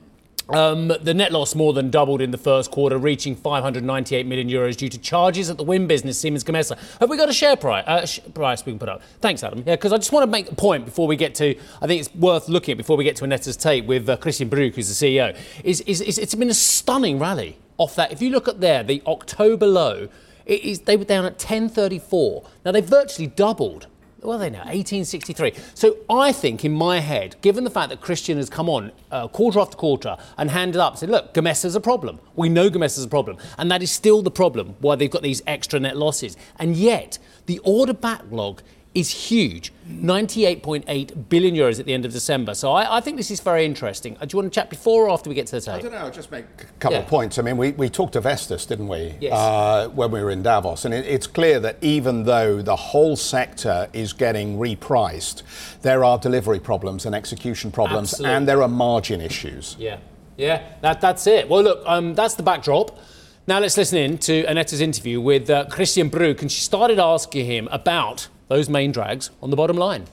Um, 0.50 0.88
the 1.02 1.14
net 1.14 1.34
loss 1.34 1.56
more 1.56 1.74
than 1.74 1.90
doubled 1.90 2.22
in 2.22 2.32
the 2.32 2.38
first 2.38 2.72
quarter, 2.72 2.98
reaching 2.98 3.36
598 3.36 4.26
million 4.26 4.50
euros 4.50 4.78
due 4.78 4.88
to 4.88 4.98
charges 4.98 5.50
at 5.50 5.58
the 5.58 5.64
wind 5.64 5.90
business 5.90 6.20
Siemens 6.20 6.44
Gamesa. 6.44 6.78
Have 7.00 7.10
we 7.10 7.18
got 7.18 7.28
a 7.28 7.34
share 7.34 7.58
price, 7.58 7.84
uh, 7.86 8.06
sh- 8.06 8.22
price 8.34 8.66
we 8.66 8.72
can 8.72 8.80
put 8.80 8.88
up? 8.88 9.02
Thanks, 9.20 9.44
Adam. 9.44 9.60
Yeah, 9.66 9.76
because 9.76 9.92
I 9.92 9.98
just 9.98 10.14
want 10.14 10.24
to 10.24 10.32
make 10.32 10.50
a 10.50 10.56
point 10.56 10.86
before 10.86 11.06
we 11.06 11.18
get 11.18 11.36
to. 11.36 11.58
I 11.82 11.88
think 11.88 12.00
it's 12.00 12.16
worth 12.16 12.48
looking 12.48 12.74
at 12.74 12.78
before 12.78 12.96
we 12.96 13.04
get 13.04 13.18
to 13.18 13.26
Annette's 13.26 13.58
tape 13.58 13.86
with 13.86 14.08
uh, 14.08 14.16
Christian 14.16 14.48
Bruch, 14.48 14.76
who's 14.76 14.98
the 14.98 15.06
CEO. 15.06 15.38
Is, 15.66 15.82
is, 15.82 16.00
is 16.00 16.18
it's 16.18 16.36
been 16.36 16.50
a 16.50 16.54
stunning 16.54 17.20
rally 17.20 17.58
off 17.78 17.96
that. 17.96 18.14
If 18.14 18.22
you 18.22 18.30
look 18.30 18.48
at 18.48 18.62
there, 18.62 18.84
the 18.84 19.04
October 19.06 19.68
low, 19.68 20.08
it 20.46 20.64
is, 20.64 20.80
they 20.82 20.96
were 20.96 21.04
down 21.04 21.26
at 21.26 21.34
1034. 21.34 22.48
Now 22.64 22.72
they've 22.72 22.86
virtually 22.86 23.28
doubled 23.28 23.88
are 24.34 24.40
they 24.40 24.50
now? 24.50 24.66
1863. 24.66 25.54
So 25.74 25.98
I 26.10 26.32
think 26.32 26.66
in 26.66 26.72
my 26.74 27.00
head, 27.00 27.36
given 27.42 27.64
the 27.64 27.70
fact 27.70 27.90
that 27.90 28.02
Christian 28.02 28.38
has 28.38 28.50
come 28.50 28.70
on 28.70 28.92
uh, 29.12 29.28
quarter 29.28 29.60
after 29.60 29.78
quarter 29.78 30.18
and 30.38 30.52
handed 30.52 30.80
up, 30.80 30.98
said, 30.98 31.10
look, 31.10 31.34
Gamesa's 31.34 31.76
a 31.76 31.82
problem. 31.82 32.20
We 32.36 32.50
know 32.50 32.70
Gamesa's 32.70 33.04
a 33.04 33.08
problem. 33.08 33.38
And 33.58 33.72
that 33.72 33.82
is 33.82 33.92
still 33.92 34.22
the 34.22 34.32
problem 34.32 34.76
why 34.80 34.96
they've 34.96 35.12
got 35.12 35.24
these 35.24 35.42
extra 35.48 35.80
net 35.80 35.98
losses. 35.98 36.38
And 36.58 36.76
yet, 36.76 37.20
the 37.46 37.60
order 37.60 37.94
backlog 37.94 38.62
is 38.98 39.12
huge 39.12 39.72
98.8 39.88 41.30
billion 41.30 41.54
euros 41.54 41.80
at 41.80 41.86
the 41.86 41.94
end 41.94 42.04
of 42.04 42.12
December. 42.12 42.56
So 42.56 42.72
I, 42.72 42.98
I, 42.98 43.00
think 43.00 43.16
this 43.16 43.30
is 43.30 43.40
very 43.40 43.64
interesting. 43.64 44.18
Uh, 44.20 44.26
do 44.26 44.36
you 44.36 44.42
want 44.42 44.52
to 44.52 44.60
chat 44.60 44.72
before 44.72 45.06
or 45.06 45.12
after 45.12 45.30
we 45.30 45.36
get 45.36 45.46
to 45.48 45.56
the 45.56 45.62
tape? 45.62 45.76
I 45.76 45.82
don't 45.82 45.92
know, 45.92 46.00
I'll 46.00 46.12
just 46.12 46.32
make 46.32 46.46
a 46.60 46.66
couple 46.80 46.98
yeah. 46.98 47.04
of 47.04 47.08
points. 47.08 47.38
I 47.38 47.44
mean, 47.44 47.58
we, 47.58 47.72
we 47.74 47.90
talked 47.90 48.14
to 48.14 48.22
Vestas, 48.22 48.66
didn't 48.66 48.88
we, 48.88 49.14
yes. 49.22 49.34
uh, 49.34 49.90
when 49.90 50.10
we 50.10 50.22
were 50.22 50.32
in 50.32 50.42
Davos? 50.42 50.84
And 50.84 50.96
it, 50.96 51.06
it's 51.06 51.28
clear 51.28 51.60
that 51.60 51.78
even 51.82 52.24
though 52.24 52.64
the 52.64 52.76
whole 52.76 53.16
sector 53.16 53.88
is 53.94 54.14
getting 54.14 54.58
repriced, 54.58 55.44
there 55.84 56.04
are 56.04 56.18
delivery 56.18 56.60
problems 56.60 57.06
and 57.06 57.14
execution 57.14 57.72
problems, 57.72 58.14
Absolutely. 58.14 58.36
and 58.36 58.48
there 58.48 58.64
are 58.64 58.68
margin 58.68 59.22
issues. 59.22 59.76
Yeah, 59.78 60.00
yeah, 60.38 60.64
that, 60.82 61.02
that's 61.02 61.28
it. 61.28 61.48
Well, 61.48 61.62
look, 61.62 61.84
um, 61.86 62.16
that's 62.16 62.34
the 62.34 62.44
backdrop. 62.44 62.98
Now 63.46 63.60
let's 63.60 63.78
listen 63.78 64.00
in 64.00 64.18
to 64.18 64.44
Annette's 64.46 64.82
interview 64.82 65.22
with 65.22 65.50
uh, 65.50 65.66
Christian 65.70 66.10
Bruch, 66.10 66.42
and 66.42 66.52
she 66.52 66.62
started 66.62 67.00
asking 67.00 67.46
him 67.46 67.70
about 67.72 68.28
those 68.48 68.70
main 68.70 68.92
drags 68.92 69.30
on 69.42 69.50
the 69.50 69.56
bottom 69.56 69.78
line. 69.78 70.06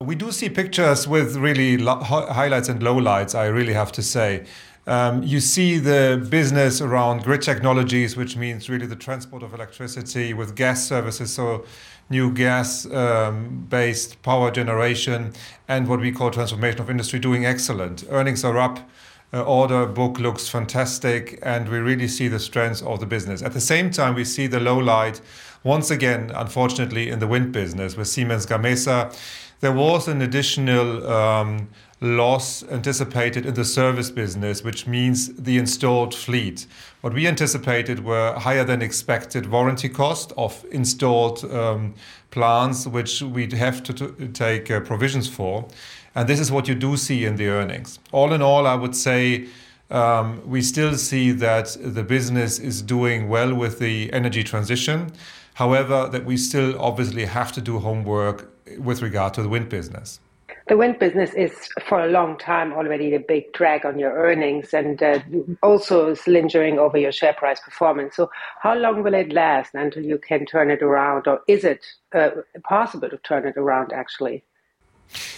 We 0.00 0.14
do 0.14 0.30
see 0.30 0.48
pictures 0.48 1.08
with 1.08 1.36
really 1.36 1.76
lo- 1.76 2.00
highlights 2.00 2.68
and 2.68 2.80
lowlights, 2.80 3.34
I 3.34 3.46
really 3.46 3.72
have 3.72 3.90
to 3.92 4.02
say. 4.02 4.46
Um, 4.86 5.22
you 5.22 5.40
see 5.40 5.78
the 5.78 6.24
business 6.30 6.80
around 6.80 7.24
grid 7.24 7.42
technologies, 7.42 8.16
which 8.16 8.36
means 8.36 8.70
really 8.70 8.86
the 8.86 8.96
transport 8.96 9.42
of 9.42 9.52
electricity 9.52 10.32
with 10.32 10.54
gas 10.54 10.86
services, 10.86 11.32
so 11.32 11.66
new 12.08 12.32
gas 12.32 12.86
um, 12.86 13.66
based 13.68 14.22
power 14.22 14.50
generation, 14.50 15.32
and 15.66 15.88
what 15.88 16.00
we 16.00 16.10
call 16.10 16.30
transformation 16.30 16.80
of 16.80 16.88
industry 16.88 17.18
doing 17.18 17.44
excellent. 17.44 18.04
Earnings 18.08 18.44
are 18.44 18.56
up. 18.56 18.78
Uh, 19.30 19.42
order 19.42 19.84
book 19.84 20.18
looks 20.18 20.48
fantastic, 20.48 21.38
and 21.42 21.68
we 21.68 21.76
really 21.76 22.08
see 22.08 22.28
the 22.28 22.38
strengths 22.38 22.80
of 22.80 22.98
the 22.98 23.04
business. 23.04 23.42
At 23.42 23.52
the 23.52 23.60
same 23.60 23.90
time, 23.90 24.14
we 24.14 24.24
see 24.24 24.46
the 24.46 24.58
low 24.58 24.78
light 24.78 25.20
once 25.64 25.90
again, 25.90 26.30
unfortunately, 26.34 27.08
in 27.08 27.18
the 27.18 27.26
wind 27.26 27.52
business 27.52 27.96
with 27.96 28.08
Siemens 28.08 28.46
Gamesa, 28.46 29.16
there 29.60 29.72
was 29.72 30.06
an 30.06 30.22
additional 30.22 31.06
um, 31.10 31.68
loss 32.00 32.62
anticipated 32.64 33.44
in 33.44 33.54
the 33.54 33.64
service 33.64 34.10
business, 34.10 34.62
which 34.62 34.86
means 34.86 35.34
the 35.34 35.58
installed 35.58 36.14
fleet. 36.14 36.66
What 37.00 37.12
we 37.12 37.26
anticipated 37.26 38.04
were 38.04 38.34
higher 38.38 38.64
than 38.64 38.82
expected 38.82 39.50
warranty 39.50 39.88
cost 39.88 40.32
of 40.36 40.64
installed 40.70 41.44
um, 41.52 41.94
plants, 42.30 42.86
which 42.86 43.20
we'd 43.20 43.52
have 43.52 43.82
to, 43.84 43.92
to 43.92 44.28
take 44.28 44.70
uh, 44.70 44.80
provisions 44.80 45.28
for. 45.28 45.66
And 46.14 46.28
this 46.28 46.38
is 46.38 46.52
what 46.52 46.68
you 46.68 46.74
do 46.74 46.96
see 46.96 47.24
in 47.24 47.36
the 47.36 47.48
earnings. 47.48 47.98
All 48.12 48.32
in 48.32 48.42
all, 48.42 48.66
I 48.66 48.74
would 48.76 48.94
say 48.94 49.48
um, 49.90 50.42
we 50.48 50.62
still 50.62 50.94
see 50.96 51.32
that 51.32 51.76
the 51.80 52.02
business 52.02 52.58
is 52.58 52.82
doing 52.82 53.28
well 53.28 53.54
with 53.54 53.78
the 53.78 54.12
energy 54.12 54.44
transition. 54.44 55.12
However, 55.58 56.08
that 56.12 56.24
we 56.24 56.36
still 56.36 56.80
obviously 56.80 57.24
have 57.24 57.50
to 57.50 57.60
do 57.60 57.80
homework 57.80 58.48
with 58.78 59.02
regard 59.02 59.34
to 59.34 59.42
the 59.42 59.48
wind 59.48 59.68
business. 59.68 60.20
The 60.68 60.76
wind 60.76 61.00
business 61.00 61.34
is 61.34 61.52
for 61.84 62.00
a 62.04 62.06
long 62.06 62.38
time 62.38 62.72
already 62.72 63.10
the 63.10 63.18
big 63.18 63.52
drag 63.54 63.84
on 63.84 63.98
your 63.98 64.12
earnings 64.12 64.72
and 64.72 65.02
uh, 65.02 65.18
also 65.60 66.10
is 66.10 66.24
lingering 66.28 66.78
over 66.78 66.96
your 66.96 67.10
share 67.10 67.32
price 67.32 67.58
performance. 67.58 68.14
So, 68.14 68.30
how 68.60 68.76
long 68.76 69.02
will 69.02 69.14
it 69.14 69.32
last 69.32 69.74
until 69.74 70.04
you 70.04 70.18
can 70.18 70.46
turn 70.46 70.70
it 70.70 70.80
around, 70.80 71.26
or 71.26 71.40
is 71.48 71.64
it 71.64 71.84
uh, 72.14 72.30
possible 72.62 73.08
to 73.08 73.18
turn 73.18 73.44
it 73.44 73.56
around 73.56 73.92
actually? 73.92 74.44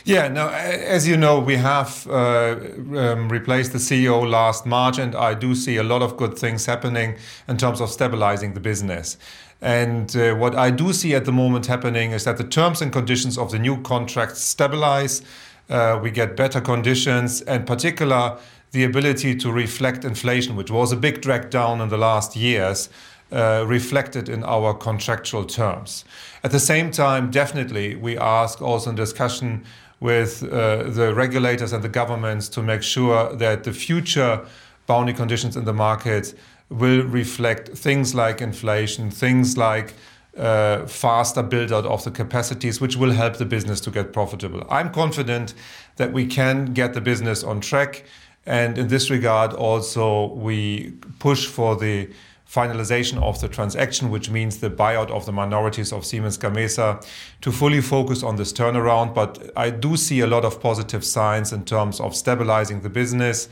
Yeah, 0.05 0.29
no, 0.29 0.49
as 0.49 1.07
you 1.07 1.17
know, 1.17 1.39
we 1.39 1.57
have 1.57 2.07
uh, 2.09 2.57
um, 2.97 3.29
replaced 3.29 3.73
the 3.73 3.79
CEO 3.79 4.29
last 4.29 4.67
March, 4.67 4.99
and 4.99 5.15
I 5.15 5.35
do 5.35 5.55
see 5.55 5.77
a 5.77 5.85
lot 5.85 6.03
of 6.03 6.17
good 6.17 6.37
things 6.37 6.67
happening 6.67 7.17
in 7.49 7.57
terms 7.57 7.81
of 7.81 7.89
stabilizing 7.89 8.55
the 8.55 8.61
business. 8.61 9.17
And 9.63 10.15
uh, 10.17 10.35
what 10.35 10.55
I 10.55 10.71
do 10.71 10.93
see 10.93 11.15
at 11.15 11.25
the 11.25 11.33
moment 11.33 11.67
happening 11.67 12.13
is 12.13 12.25
that 12.25 12.39
the 12.39 12.45
terms 12.45 12.81
and 12.81 12.93
conditions 12.93 13.37
of 13.37 13.51
the 13.51 13.59
new 13.59 13.81
contracts 13.83 14.41
stabilize. 14.41 15.23
Uh, 15.69 15.99
we 16.03 16.11
get 16.11 16.37
better 16.37 16.61
conditions, 16.61 17.43
and 17.43 17.67
particular 17.67 18.39
the 18.73 18.85
ability 18.85 19.35
to 19.35 19.53
reflect 19.53 20.05
inflation, 20.05 20.57
which 20.57 20.71
was 20.71 20.93
a 20.93 20.97
big 20.97 21.21
drag 21.21 21.51
down 21.51 21.81
in 21.81 21.89
the 21.89 21.99
last 21.99 22.37
years, 22.37 22.89
uh, 23.33 23.65
reflected 23.67 24.29
in 24.29 24.43
our 24.45 24.75
contractual 24.75 25.45
terms. 25.45 26.05
At 26.43 26.51
the 26.53 26.61
same 26.61 26.91
time, 26.91 27.31
definitely, 27.31 27.95
we 27.97 28.17
ask 28.17 28.63
also 28.63 28.91
in 28.91 28.97
discussion 28.97 29.65
with 30.01 30.43
uh, 30.43 30.85
the 30.85 31.13
regulators 31.15 31.73
and 31.73 31.85
the 31.85 31.89
governments 31.89 32.49
to 32.49 32.63
make 32.63 32.83
sure 32.83 33.35
that 33.37 33.65
the 33.65 33.73
future 33.73 34.45
boundary 34.87 35.15
conditions 35.15 35.57
in 35.57 35.65
the 35.65 35.75
market 35.75 36.35
will 36.71 37.03
reflect 37.03 37.69
things 37.77 38.15
like 38.15 38.41
inflation, 38.41 39.11
things 39.11 39.57
like 39.57 39.93
uh, 40.37 40.87
faster 40.87 41.43
build 41.43 41.73
out 41.73 41.85
of 41.85 42.05
the 42.05 42.11
capacities, 42.11 42.81
which 42.81 42.97
will 42.97 43.11
help 43.11 43.37
the 43.37 43.45
business 43.45 43.81
to 43.81 43.91
get 43.91 44.13
profitable. 44.13 44.65
I'm 44.71 44.91
confident 44.93 45.55
that 45.97 46.13
we 46.13 46.27
can 46.27 46.73
get 46.73 46.95
the 46.95 47.01
business 47.01 47.43
on 47.43 47.61
track. 47.61 48.05
And 48.47 48.79
in 48.79 48.89
this 48.89 49.11
regard, 49.11 49.53
also, 49.53 50.33
we 50.35 50.93
push 51.19 51.47
for 51.47 51.77
the 51.77 52.09
finalization 52.49 53.23
of 53.23 53.41
the 53.41 53.49
transaction, 53.49 54.11
which 54.11 54.31
means 54.31 54.59
the 54.59 54.71
buyout 54.71 55.11
of 55.11 55.27
the 55.27 55.33
minorities 55.33 55.93
of 55.93 56.05
Siemens 56.05 56.39
Gamesa, 56.39 57.05
to 57.43 57.53
fully 57.53 57.81
focus 57.81 58.23
on 58.23 58.37
this 58.37 58.53
turnaround. 58.53 59.15
But 59.15 59.53
I 59.57 59.71
do 59.71 59.97
see 59.97 60.21
a 60.21 60.27
lot 60.27 60.45
of 60.45 60.61
positive 60.61 61.05
signs 61.05 61.53
in 61.53 61.65
terms 61.65 62.01
of 62.01 62.17
stabilizing 62.17 62.81
the 62.81 62.89
business 62.89 63.49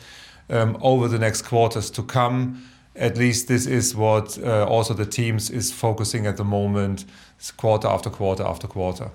um, 0.50 0.78
over 0.80 1.06
the 1.06 1.18
next 1.18 1.42
quarters 1.42 1.90
to 1.90 2.02
come 2.02 2.62
at 2.98 3.16
least 3.16 3.48
this 3.48 3.66
is 3.66 3.94
what 3.94 4.38
uh, 4.38 4.64
also 4.66 4.94
the 4.94 5.06
teams 5.06 5.50
is 5.50 5.72
focusing 5.72 6.26
at 6.26 6.36
the 6.36 6.44
moment, 6.44 7.04
quarter 7.56 7.88
after 7.88 8.10
quarter 8.10 8.42
after 8.42 8.66
quarter. 8.66 9.10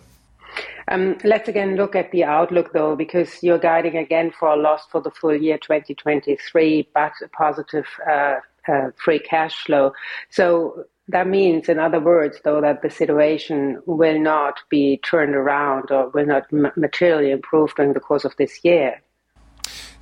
Um, 0.89 1.17
let's 1.23 1.47
again 1.47 1.75
look 1.75 1.95
at 1.95 2.11
the 2.11 2.23
outlook 2.23 2.73
though, 2.73 2.95
because 2.95 3.41
you're 3.41 3.59
guiding 3.59 3.97
again 3.97 4.31
for 4.31 4.49
a 4.49 4.55
loss 4.55 4.85
for 4.91 5.01
the 5.01 5.11
full 5.11 5.35
year 5.35 5.57
2023, 5.57 6.89
but 6.93 7.13
a 7.23 7.27
positive 7.29 7.87
uh, 8.09 8.35
uh, 8.67 8.91
free 8.95 9.19
cash 9.19 9.55
flow. 9.65 9.93
So 10.29 10.85
that 11.09 11.27
means, 11.27 11.67
in 11.67 11.79
other 11.79 11.99
words, 11.99 12.39
though, 12.43 12.61
that 12.61 12.81
the 12.81 12.89
situation 12.89 13.81
will 13.85 14.19
not 14.19 14.59
be 14.69 14.97
turned 15.03 15.35
around 15.35 15.91
or 15.91 16.09
will 16.09 16.25
not 16.25 16.51
materially 16.77 17.31
improve 17.31 17.75
during 17.75 17.93
the 17.93 17.99
course 17.99 18.23
of 18.23 18.35
this 18.37 18.63
year. 18.63 19.01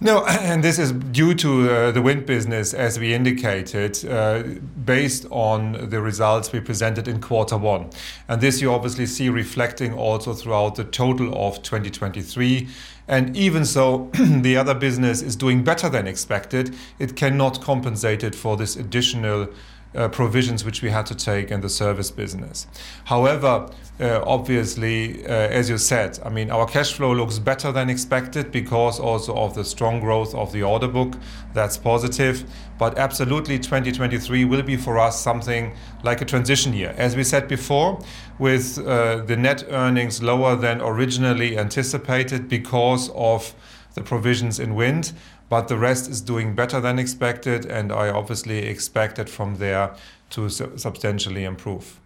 No, 0.03 0.25
and 0.27 0.63
this 0.63 0.79
is 0.79 0.91
due 0.91 1.35
to 1.35 1.69
uh, 1.69 1.91
the 1.91 2.01
wind 2.01 2.25
business, 2.25 2.73
as 2.73 2.99
we 2.99 3.13
indicated, 3.13 4.03
uh, 4.09 4.43
based 4.83 5.27
on 5.29 5.89
the 5.89 6.01
results 6.01 6.51
we 6.51 6.59
presented 6.59 7.07
in 7.07 7.21
quarter 7.21 7.55
one. 7.55 7.91
And 8.27 8.41
this 8.41 8.61
you 8.61 8.73
obviously 8.73 9.05
see 9.05 9.29
reflecting 9.29 9.93
also 9.93 10.33
throughout 10.33 10.75
the 10.75 10.85
total 10.85 11.33
of 11.47 11.61
2023. 11.61 12.67
And 13.07 13.37
even 13.37 13.63
so, 13.63 14.09
the 14.19 14.57
other 14.57 14.73
business 14.73 15.21
is 15.21 15.35
doing 15.35 15.63
better 15.63 15.87
than 15.87 16.07
expected. 16.07 16.75
It 16.97 17.15
cannot 17.15 17.61
compensate 17.61 18.23
it 18.23 18.33
for 18.33 18.57
this 18.57 18.75
additional 18.75 19.49
uh, 19.95 20.07
provisions 20.09 20.63
which 20.63 20.81
we 20.81 20.89
had 20.89 21.05
to 21.05 21.15
take 21.15 21.51
in 21.51 21.61
the 21.61 21.69
service 21.69 22.11
business. 22.11 22.67
However, 23.05 23.69
uh, 23.99 24.23
obviously, 24.25 25.23
uh, 25.25 25.29
as 25.29 25.69
you 25.69 25.77
said, 25.77 26.19
I 26.25 26.29
mean, 26.29 26.49
our 26.49 26.65
cash 26.65 26.93
flow 26.93 27.13
looks 27.13 27.37
better 27.39 27.71
than 27.71 27.89
expected 27.89 28.51
because 28.51 28.99
also 28.99 29.35
of 29.35 29.53
the 29.53 29.63
strong 29.63 29.99
growth 29.99 30.33
of 30.33 30.51
the 30.53 30.63
order 30.63 30.87
book. 30.87 31.13
That's 31.53 31.77
positive. 31.77 32.43
But 32.79 32.97
absolutely, 32.97 33.59
2023 33.59 34.45
will 34.45 34.63
be 34.63 34.75
for 34.75 34.97
us 34.97 35.21
something 35.21 35.73
like 36.03 36.21
a 36.21 36.25
transition 36.25 36.73
year. 36.73 36.95
As 36.97 37.15
we 37.15 37.23
said 37.23 37.47
before, 37.47 38.01
with 38.39 38.79
uh, 38.79 39.17
the 39.17 39.37
net 39.37 39.65
earnings 39.69 40.23
lower 40.23 40.55
than 40.55 40.81
originally 40.81 41.57
anticipated 41.57 42.49
because 42.49 43.11
of 43.13 43.53
the 43.93 44.01
provisions 44.01 44.59
in 44.59 44.73
wind 44.73 45.11
but 45.51 45.67
the 45.67 45.77
rest 45.77 46.09
is 46.09 46.21
doing 46.21 46.55
better 46.55 46.79
than 46.79 46.97
expected, 46.97 47.65
and 47.65 47.91
I 47.91 48.07
obviously 48.07 48.59
expect 48.59 49.19
it 49.19 49.27
from 49.27 49.57
there 49.57 49.93
to 50.29 50.47
su- 50.49 50.71
substantially 50.77 51.43
improve. 51.43 51.99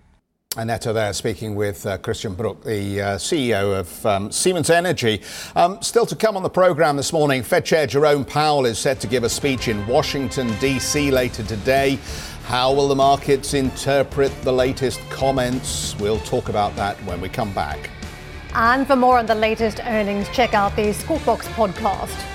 Annette 0.57 0.81
there 0.81 1.13
speaking 1.13 1.53
with 1.53 1.85
uh, 1.85 1.99
Christian 1.99 2.33
Bruch, 2.33 2.63
the 2.63 3.01
uh, 3.01 3.15
CEO 3.17 3.79
of 3.79 4.03
um, 4.03 4.31
Siemens 4.31 4.71
Energy. 4.71 5.21
Um, 5.55 5.79
still 5.83 6.07
to 6.07 6.15
come 6.15 6.35
on 6.35 6.41
the 6.41 6.49
programme 6.49 6.97
this 6.97 7.13
morning, 7.13 7.43
Fed 7.43 7.65
Chair 7.65 7.85
Jerome 7.85 8.25
Powell 8.25 8.65
is 8.65 8.79
set 8.79 8.99
to 9.01 9.07
give 9.07 9.23
a 9.23 9.29
speech 9.29 9.67
in 9.67 9.85
Washington, 9.85 10.51
D.C. 10.59 11.11
later 11.11 11.43
today. 11.43 11.99
How 12.45 12.73
will 12.73 12.87
the 12.87 12.95
markets 12.95 13.53
interpret 13.53 14.31
the 14.41 14.53
latest 14.53 14.99
comments? 15.11 15.95
We'll 15.99 16.21
talk 16.21 16.49
about 16.49 16.75
that 16.77 16.97
when 17.03 17.21
we 17.21 17.29
come 17.29 17.53
back. 17.53 17.91
And 18.55 18.87
for 18.87 18.95
more 18.95 19.19
on 19.19 19.27
the 19.27 19.35
latest 19.35 19.81
earnings, 19.85 20.27
check 20.29 20.55
out 20.55 20.75
the 20.75 20.93
Squawk 20.93 21.23
Box 21.25 21.47
podcast. 21.49 22.34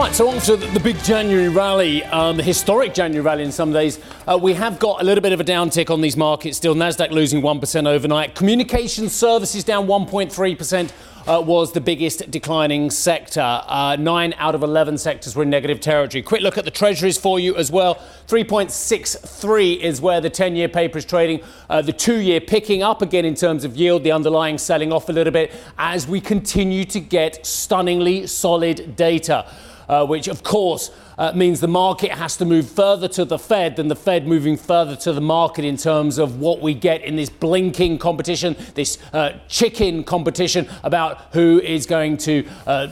Right, 0.00 0.14
so 0.14 0.30
after 0.30 0.56
the 0.56 0.80
big 0.80 0.96
January 1.04 1.50
rally, 1.50 2.02
um, 2.04 2.38
the 2.38 2.42
historic 2.42 2.94
January 2.94 3.22
rally 3.22 3.44
in 3.44 3.52
some 3.52 3.70
days, 3.70 4.00
uh, 4.26 4.38
we 4.40 4.54
have 4.54 4.78
got 4.78 5.02
a 5.02 5.04
little 5.04 5.20
bit 5.20 5.34
of 5.34 5.40
a 5.40 5.44
downtick 5.44 5.90
on 5.90 6.00
these 6.00 6.16
markets 6.16 6.56
still. 6.56 6.74
Nasdaq 6.74 7.10
losing 7.10 7.42
1% 7.42 7.86
overnight. 7.86 8.34
Communication 8.34 9.10
services 9.10 9.62
down 9.62 9.86
1.3%. 9.86 10.90
Uh, 11.28 11.38
was 11.38 11.72
the 11.72 11.80
biggest 11.82 12.30
declining 12.30 12.90
sector. 12.90 13.62
Uh, 13.66 13.94
nine 14.00 14.34
out 14.38 14.54
of 14.54 14.62
11 14.62 14.96
sectors 14.96 15.36
were 15.36 15.42
in 15.42 15.50
negative 15.50 15.78
territory. 15.78 16.22
Quick 16.22 16.40
look 16.40 16.56
at 16.56 16.64
the 16.64 16.70
treasuries 16.70 17.18
for 17.18 17.38
you 17.38 17.54
as 17.56 17.70
well. 17.70 17.96
3.63 18.26 19.80
is 19.80 20.00
where 20.00 20.22
the 20.22 20.30
10 20.30 20.56
year 20.56 20.66
paper 20.66 20.96
is 20.96 21.04
trading. 21.04 21.42
Uh, 21.68 21.82
the 21.82 21.92
two 21.92 22.20
year 22.20 22.40
picking 22.40 22.82
up 22.82 23.02
again 23.02 23.26
in 23.26 23.34
terms 23.34 23.64
of 23.64 23.76
yield, 23.76 24.02
the 24.02 24.10
underlying 24.10 24.56
selling 24.56 24.94
off 24.94 25.10
a 25.10 25.12
little 25.12 25.32
bit 25.32 25.52
as 25.76 26.08
we 26.08 26.22
continue 26.22 26.86
to 26.86 27.00
get 27.00 27.44
stunningly 27.44 28.26
solid 28.26 28.96
data 28.96 29.46
uh, 29.90 30.06
which 30.06 30.28
of 30.28 30.44
course 30.44 30.92
uh, 31.18 31.32
means 31.34 31.58
the 31.58 31.66
market 31.66 32.12
has 32.12 32.36
to 32.36 32.44
move 32.44 32.70
further 32.70 33.08
to 33.08 33.24
the 33.24 33.38
Fed 33.38 33.74
than 33.74 33.88
the 33.88 33.96
Fed 33.96 34.24
moving 34.26 34.56
further 34.56 34.94
to 34.94 35.12
the 35.12 35.20
market 35.20 35.64
in 35.64 35.76
terms 35.76 36.16
of 36.16 36.38
what 36.38 36.60
we 36.60 36.74
get 36.74 37.02
in 37.02 37.16
this 37.16 37.28
blinking 37.28 37.98
competition, 37.98 38.56
this 38.74 38.98
uh, 39.12 39.32
chicken 39.48 40.04
competition 40.04 40.68
about 40.84 41.20
who 41.32 41.60
is 41.60 41.86
going 41.86 42.16
to 42.18 42.46
uh, 42.66 42.86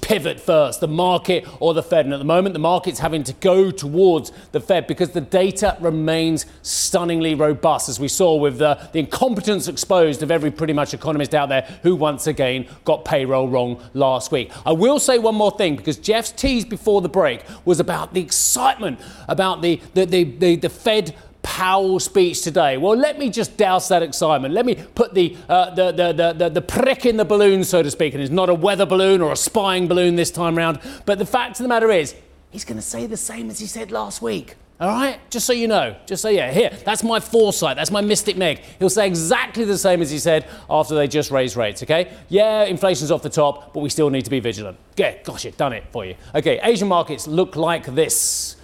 pivot 0.00 0.40
first, 0.40 0.80
the 0.80 0.88
market 0.88 1.46
or 1.60 1.74
the 1.74 1.82
Fed. 1.82 2.04
And 2.04 2.12
at 2.14 2.18
the 2.18 2.24
moment, 2.24 2.52
the 2.52 2.58
market's 2.58 2.98
having 2.98 3.22
to 3.24 3.32
go 3.34 3.70
towards 3.70 4.32
the 4.52 4.60
Fed 4.60 4.86
because 4.86 5.10
the 5.10 5.20
data 5.20 5.76
remains 5.80 6.46
stunningly 6.62 7.34
robust, 7.34 7.88
as 7.88 8.00
we 8.00 8.08
saw 8.08 8.34
with 8.34 8.58
the, 8.58 8.88
the 8.92 8.98
incompetence 8.98 9.68
exposed 9.68 10.22
of 10.22 10.30
every 10.30 10.50
pretty 10.50 10.72
much 10.72 10.94
economist 10.94 11.34
out 11.34 11.48
there 11.48 11.62
who 11.82 11.94
once 11.94 12.26
again 12.26 12.66
got 12.84 13.04
payroll 13.04 13.48
wrong 13.48 13.82
last 13.94 14.32
week. 14.32 14.50
I 14.66 14.72
will 14.72 14.98
say 14.98 15.18
one 15.18 15.34
more 15.34 15.56
thing 15.56 15.76
because 15.76 15.98
Geoff's 15.98 16.32
tease 16.32 16.64
before 16.64 17.00
the 17.00 17.08
break 17.08 17.42
was 17.64 17.80
about 17.80 18.14
the 18.14 18.20
excitement 18.20 19.00
about 19.28 19.62
the, 19.62 19.80
the, 19.94 20.04
the, 20.04 20.24
the, 20.24 20.56
the 20.56 20.68
Fed 20.68 21.14
Powell 21.44 22.00
speech 22.00 22.42
today. 22.42 22.78
Well, 22.78 22.96
let 22.96 23.18
me 23.18 23.30
just 23.30 23.56
douse 23.56 23.86
that 23.88 24.02
excitement. 24.02 24.54
Let 24.54 24.66
me 24.66 24.74
put 24.74 25.14
the, 25.14 25.36
uh, 25.48 25.74
the, 25.74 25.92
the, 25.92 26.32
the, 26.32 26.48
the, 26.48 26.62
prick 26.62 27.06
in 27.06 27.16
the 27.16 27.24
balloon, 27.24 27.62
so 27.62 27.82
to 27.82 27.90
speak. 27.90 28.14
And 28.14 28.22
it's 28.22 28.32
not 28.32 28.48
a 28.48 28.54
weather 28.54 28.86
balloon 28.86 29.20
or 29.20 29.30
a 29.30 29.36
spying 29.36 29.86
balloon 29.86 30.16
this 30.16 30.30
time 30.30 30.56
round. 30.56 30.80
But 31.04 31.18
the 31.18 31.26
fact 31.26 31.60
of 31.60 31.64
the 31.64 31.68
matter 31.68 31.90
is, 31.90 32.16
he's 32.50 32.64
going 32.64 32.78
to 32.78 32.82
say 32.82 33.06
the 33.06 33.16
same 33.16 33.50
as 33.50 33.60
he 33.60 33.66
said 33.66 33.92
last 33.92 34.22
week. 34.22 34.56
All 34.80 34.88
right? 34.88 35.20
Just 35.30 35.46
so 35.46 35.52
you 35.52 35.68
know. 35.68 35.94
Just 36.06 36.22
so, 36.22 36.28
yeah, 36.28 36.50
here, 36.50 36.70
that's 36.84 37.04
my 37.04 37.20
foresight. 37.20 37.76
That's 37.76 37.90
my 37.90 38.00
mystic 38.00 38.36
Meg. 38.36 38.60
He'll 38.78 38.90
say 38.90 39.06
exactly 39.06 39.64
the 39.64 39.78
same 39.78 40.02
as 40.02 40.10
he 40.10 40.18
said 40.18 40.48
after 40.68 40.94
they 40.94 41.06
just 41.06 41.30
raised 41.30 41.56
rates, 41.56 41.82
okay? 41.82 42.12
Yeah, 42.28 42.64
inflation's 42.64 43.12
off 43.12 43.22
the 43.22 43.30
top, 43.30 43.72
but 43.72 43.80
we 43.80 43.90
still 43.90 44.10
need 44.10 44.24
to 44.24 44.30
be 44.30 44.40
vigilant. 44.40 44.78
Yeah, 44.96 45.22
gosh, 45.22 45.44
it 45.44 45.56
done 45.56 45.74
it 45.74 45.84
for 45.92 46.04
you. 46.04 46.16
Okay, 46.34 46.58
Asian 46.62 46.88
markets 46.88 47.28
look 47.28 47.54
like 47.54 47.94
this. 47.94 48.56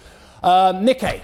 Um, 0.43 0.85
Nikkei, 0.85 1.21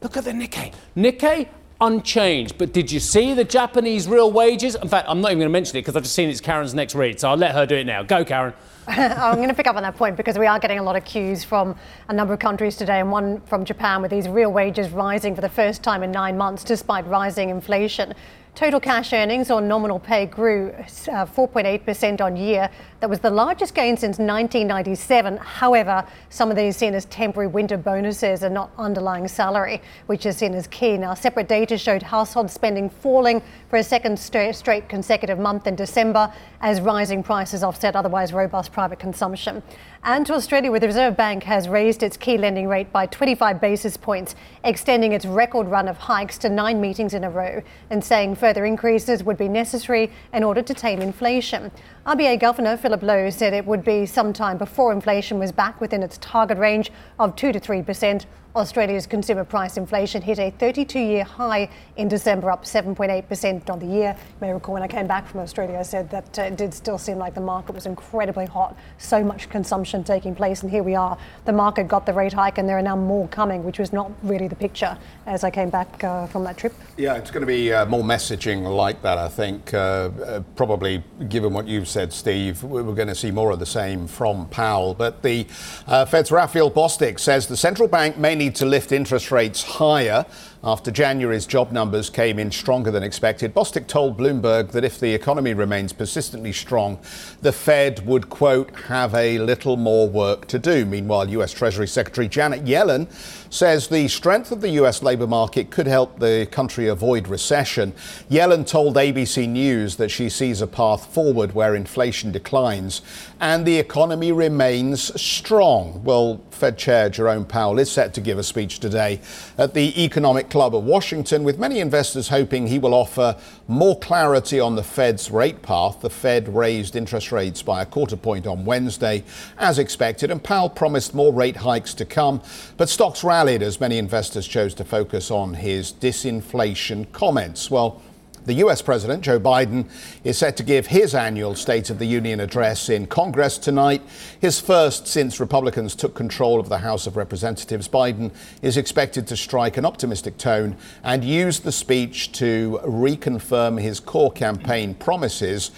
Look 0.00 0.16
at 0.16 0.24
the 0.24 0.30
Nikkei. 0.30 0.72
Nikkei 0.96 1.48
unchanged. 1.80 2.56
But 2.56 2.72
did 2.72 2.90
you 2.90 3.00
see 3.00 3.34
the 3.34 3.44
Japanese 3.44 4.06
real 4.06 4.30
wages? 4.30 4.74
In 4.76 4.88
fact, 4.88 5.06
I'm 5.08 5.20
not 5.20 5.28
even 5.28 5.38
going 5.38 5.48
to 5.48 5.52
mention 5.52 5.76
it 5.76 5.80
because 5.82 5.96
I've 5.96 6.02
just 6.02 6.14
seen 6.14 6.28
it's 6.28 6.40
Karen's 6.40 6.74
next 6.74 6.94
read, 6.94 7.18
so 7.18 7.30
I'll 7.30 7.36
let 7.36 7.52
her 7.52 7.66
do 7.66 7.76
it 7.76 7.84
now. 7.84 8.02
Go, 8.02 8.24
Karen. 8.24 8.54
I'm 8.88 9.36
going 9.36 9.48
to 9.48 9.54
pick 9.54 9.66
up 9.66 9.76
on 9.76 9.82
that 9.82 9.96
point 9.96 10.16
because 10.16 10.38
we 10.38 10.46
are 10.46 10.58
getting 10.58 10.78
a 10.78 10.82
lot 10.82 10.96
of 10.96 11.04
cues 11.04 11.44
from 11.44 11.76
a 12.08 12.12
number 12.12 12.32
of 12.32 12.40
countries 12.40 12.76
today, 12.76 13.00
and 13.00 13.10
one 13.10 13.40
from 13.42 13.64
Japan 13.64 14.00
with 14.00 14.10
these 14.10 14.28
real 14.28 14.52
wages 14.52 14.90
rising 14.90 15.34
for 15.34 15.40
the 15.40 15.48
first 15.48 15.82
time 15.82 16.02
in 16.02 16.10
nine 16.10 16.38
months 16.38 16.64
despite 16.64 17.06
rising 17.06 17.50
inflation. 17.50 18.14
Total 18.58 18.80
cash 18.80 19.12
earnings 19.12 19.52
or 19.52 19.60
nominal 19.60 20.00
pay 20.00 20.26
grew 20.26 20.72
4.8% 20.72 22.20
uh, 22.20 22.24
on 22.24 22.34
year. 22.34 22.68
That 22.98 23.08
was 23.08 23.20
the 23.20 23.30
largest 23.30 23.72
gain 23.72 23.96
since 23.96 24.18
1997. 24.18 25.36
However, 25.36 26.04
some 26.28 26.50
of 26.50 26.56
these 26.56 26.76
seen 26.76 26.92
as 26.92 27.04
temporary 27.04 27.46
winter 27.46 27.76
bonuses 27.76 28.42
and 28.42 28.52
not 28.52 28.72
underlying 28.76 29.28
salary, 29.28 29.80
which 30.06 30.26
is 30.26 30.38
seen 30.38 30.54
as 30.54 30.66
key. 30.66 30.96
Now, 30.98 31.14
separate 31.14 31.46
data 31.46 31.78
showed 31.78 32.02
household 32.02 32.50
spending 32.50 32.90
falling 32.90 33.42
for 33.70 33.76
a 33.76 33.84
second 33.84 34.18
straight 34.18 34.88
consecutive 34.88 35.38
month 35.38 35.68
in 35.68 35.76
December 35.76 36.32
as 36.60 36.80
rising 36.80 37.22
prices 37.22 37.62
offset 37.62 37.94
otherwise 37.94 38.32
robust 38.32 38.72
private 38.72 38.98
consumption. 38.98 39.62
And 40.02 40.26
to 40.26 40.34
Australia, 40.34 40.70
where 40.70 40.80
the 40.80 40.86
Reserve 40.86 41.16
Bank 41.16 41.44
has 41.44 41.68
raised 41.68 42.02
its 42.02 42.16
key 42.16 42.38
lending 42.38 42.66
rate 42.66 42.92
by 42.92 43.06
25 43.06 43.60
basis 43.60 43.96
points, 43.96 44.34
extending 44.64 45.12
its 45.12 45.26
record 45.26 45.68
run 45.68 45.86
of 45.86 45.96
hikes 45.96 46.38
to 46.38 46.48
nine 46.48 46.80
meetings 46.80 47.14
in 47.14 47.24
a 47.24 47.30
row, 47.30 47.62
and 47.90 48.02
saying 48.02 48.34
further 48.48 48.64
increases 48.64 49.22
would 49.22 49.36
be 49.36 49.46
necessary 49.46 50.10
in 50.32 50.42
order 50.42 50.62
to 50.62 50.72
tame 50.72 51.02
inflation. 51.02 51.70
RBA 52.06 52.40
Governor 52.40 52.78
Philip 52.78 53.02
Lowe 53.02 53.28
said 53.28 53.52
it 53.52 53.66
would 53.66 53.84
be 53.84 54.06
some 54.06 54.32
time 54.32 54.56
before 54.56 54.90
inflation 54.90 55.38
was 55.38 55.52
back 55.52 55.82
within 55.82 56.02
its 56.02 56.16
target 56.22 56.56
range 56.56 56.90
of 57.18 57.36
2 57.36 57.52
to 57.52 57.60
3 57.60 57.82
percent 57.82 58.24
Australia's 58.58 59.06
consumer 59.06 59.44
price 59.44 59.76
inflation 59.76 60.20
hit 60.20 60.40
a 60.40 60.50
32 60.50 60.98
year 60.98 61.22
high 61.22 61.70
in 61.96 62.08
December, 62.08 62.50
up 62.50 62.64
7.8% 62.64 63.70
on 63.70 63.78
the 63.78 63.86
year. 63.86 64.16
You 64.18 64.36
may 64.40 64.52
recall 64.52 64.74
when 64.74 64.82
I 64.82 64.88
came 64.88 65.06
back 65.06 65.28
from 65.28 65.40
Australia, 65.40 65.78
I 65.78 65.82
said 65.82 66.10
that 66.10 66.38
uh, 66.38 66.42
it 66.42 66.56
did 66.56 66.74
still 66.74 66.98
seem 66.98 67.18
like 67.18 67.34
the 67.34 67.40
market 67.40 67.76
was 67.76 67.86
incredibly 67.86 68.46
hot, 68.46 68.76
so 68.98 69.22
much 69.22 69.48
consumption 69.48 70.02
taking 70.02 70.34
place. 70.34 70.62
And 70.62 70.70
here 70.70 70.82
we 70.82 70.96
are. 70.96 71.16
The 71.44 71.52
market 71.52 71.86
got 71.86 72.04
the 72.04 72.12
rate 72.12 72.32
hike, 72.32 72.58
and 72.58 72.68
there 72.68 72.76
are 72.76 72.82
now 72.82 72.96
more 72.96 73.28
coming, 73.28 73.62
which 73.62 73.78
was 73.78 73.92
not 73.92 74.10
really 74.24 74.48
the 74.48 74.56
picture 74.56 74.98
as 75.26 75.44
I 75.44 75.50
came 75.50 75.70
back 75.70 76.02
uh, 76.02 76.26
from 76.26 76.42
that 76.44 76.56
trip. 76.56 76.74
Yeah, 76.96 77.14
it's 77.14 77.30
going 77.30 77.42
to 77.42 77.46
be 77.46 77.72
uh, 77.72 77.86
more 77.86 78.02
messaging 78.02 78.64
like 78.74 79.02
that, 79.02 79.18
I 79.18 79.28
think. 79.28 79.72
Uh, 79.72 79.76
uh, 79.78 80.42
probably, 80.56 81.04
given 81.28 81.52
what 81.52 81.68
you've 81.68 81.88
said, 81.88 82.12
Steve, 82.12 82.64
we're 82.64 82.82
going 82.82 83.06
to 83.06 83.14
see 83.14 83.30
more 83.30 83.52
of 83.52 83.60
the 83.60 83.66
same 83.66 84.08
from 84.08 84.48
Powell. 84.48 84.94
But 84.94 85.22
the 85.22 85.46
uh, 85.86 86.06
Fed's 86.06 86.32
Raphael 86.32 86.72
Bostic 86.72 87.20
says 87.20 87.46
the 87.46 87.56
central 87.56 87.86
bank 87.86 88.18
may 88.18 88.34
need 88.48 88.54
to 88.54 88.64
lift 88.64 88.92
interest 88.92 89.30
rates 89.30 89.62
higher 89.62 90.24
after 90.64 90.90
January's 90.90 91.46
job 91.46 91.70
numbers 91.70 92.10
came 92.10 92.38
in 92.38 92.50
stronger 92.50 92.90
than 92.90 93.02
expected. 93.02 93.54
Bostic 93.54 93.86
told 93.86 94.18
Bloomberg 94.18 94.72
that 94.72 94.84
if 94.84 94.98
the 94.98 95.14
economy 95.14 95.54
remains 95.54 95.92
persistently 95.92 96.52
strong, 96.52 96.98
the 97.42 97.52
Fed 97.52 98.04
would, 98.06 98.28
quote, 98.28 98.74
have 98.86 99.14
a 99.14 99.38
little 99.38 99.76
more 99.76 100.08
work 100.08 100.46
to 100.48 100.58
do. 100.58 100.84
Meanwhile, 100.84 101.28
US 101.28 101.52
Treasury 101.52 101.86
Secretary 101.86 102.26
Janet 102.26 102.64
Yellen 102.64 103.08
says 103.52 103.86
the 103.86 104.08
strength 104.08 104.50
of 104.50 104.60
the 104.60 104.70
US 104.70 105.02
labor 105.02 105.26
market 105.26 105.70
could 105.70 105.86
help 105.86 106.18
the 106.18 106.48
country 106.50 106.88
avoid 106.88 107.28
recession. 107.28 107.92
Yellen 108.30 108.66
told 108.66 108.96
ABC 108.96 109.46
News 109.48 109.96
that 109.96 110.10
she 110.10 110.28
sees 110.28 110.60
a 110.60 110.66
path 110.66 111.12
forward 111.12 111.54
where 111.54 111.76
inflation 111.76 112.32
declines 112.32 113.02
and 113.40 113.64
the 113.64 113.78
economy 113.78 114.32
remains 114.32 115.20
strong. 115.20 116.02
Well, 116.04 116.40
Fed 116.50 116.76
Chair 116.76 117.08
Jerome 117.08 117.44
Powell 117.44 117.78
is 117.78 117.90
set 117.90 118.14
to 118.14 118.20
give 118.20 118.38
a 118.38 118.42
speech 118.42 118.80
today 118.80 119.20
at 119.56 119.74
the 119.74 120.04
Economic 120.04 120.50
Club 120.50 120.74
of 120.74 120.84
Washington, 120.84 121.44
with 121.44 121.58
many 121.58 121.78
investors 121.78 122.28
hoping 122.28 122.66
he 122.66 122.78
will 122.78 122.94
offer 122.94 123.36
more 123.68 123.98
clarity 123.98 124.58
on 124.58 124.74
the 124.74 124.82
Fed's 124.82 125.30
rate 125.30 125.62
path. 125.62 126.00
The 126.00 126.10
Fed 126.10 126.52
raised 126.54 126.96
interest 126.96 127.30
rates 127.30 127.62
by 127.62 127.82
a 127.82 127.86
quarter 127.86 128.16
point 128.16 128.46
on 128.46 128.64
Wednesday, 128.64 129.22
as 129.56 129.78
expected, 129.78 130.30
and 130.30 130.42
Powell 130.42 130.70
promised 130.70 131.14
more 131.14 131.32
rate 131.32 131.58
hikes 131.58 131.94
to 131.94 132.04
come. 132.04 132.42
But 132.76 132.88
stocks 132.88 133.22
rallied 133.22 133.62
as 133.62 133.80
many 133.80 133.98
investors 133.98 134.48
chose 134.48 134.74
to 134.74 134.84
focus 134.84 135.30
on 135.30 135.54
his 135.54 135.92
disinflation 135.92 137.10
comments. 137.12 137.70
Well, 137.70 138.02
the 138.48 138.54
US 138.54 138.80
President, 138.80 139.22
Joe 139.22 139.38
Biden, 139.38 139.84
is 140.24 140.38
set 140.38 140.56
to 140.56 140.62
give 140.62 140.86
his 140.86 141.14
annual 141.14 141.54
State 141.54 141.90
of 141.90 141.98
the 141.98 142.06
Union 142.06 142.40
address 142.40 142.88
in 142.88 143.06
Congress 143.06 143.58
tonight, 143.58 144.02
his 144.40 144.58
first 144.58 145.06
since 145.06 145.38
Republicans 145.38 145.94
took 145.94 146.14
control 146.14 146.58
of 146.58 146.70
the 146.70 146.78
House 146.78 147.06
of 147.06 147.18
Representatives. 147.18 147.88
Biden 147.88 148.32
is 148.62 148.78
expected 148.78 149.26
to 149.26 149.36
strike 149.36 149.76
an 149.76 149.84
optimistic 149.84 150.38
tone 150.38 150.76
and 151.04 151.22
use 151.22 151.60
the 151.60 151.70
speech 151.70 152.32
to 152.32 152.80
reconfirm 152.84 153.80
his 153.80 154.00
core 154.00 154.32
campaign 154.32 154.94
promises 154.94 155.70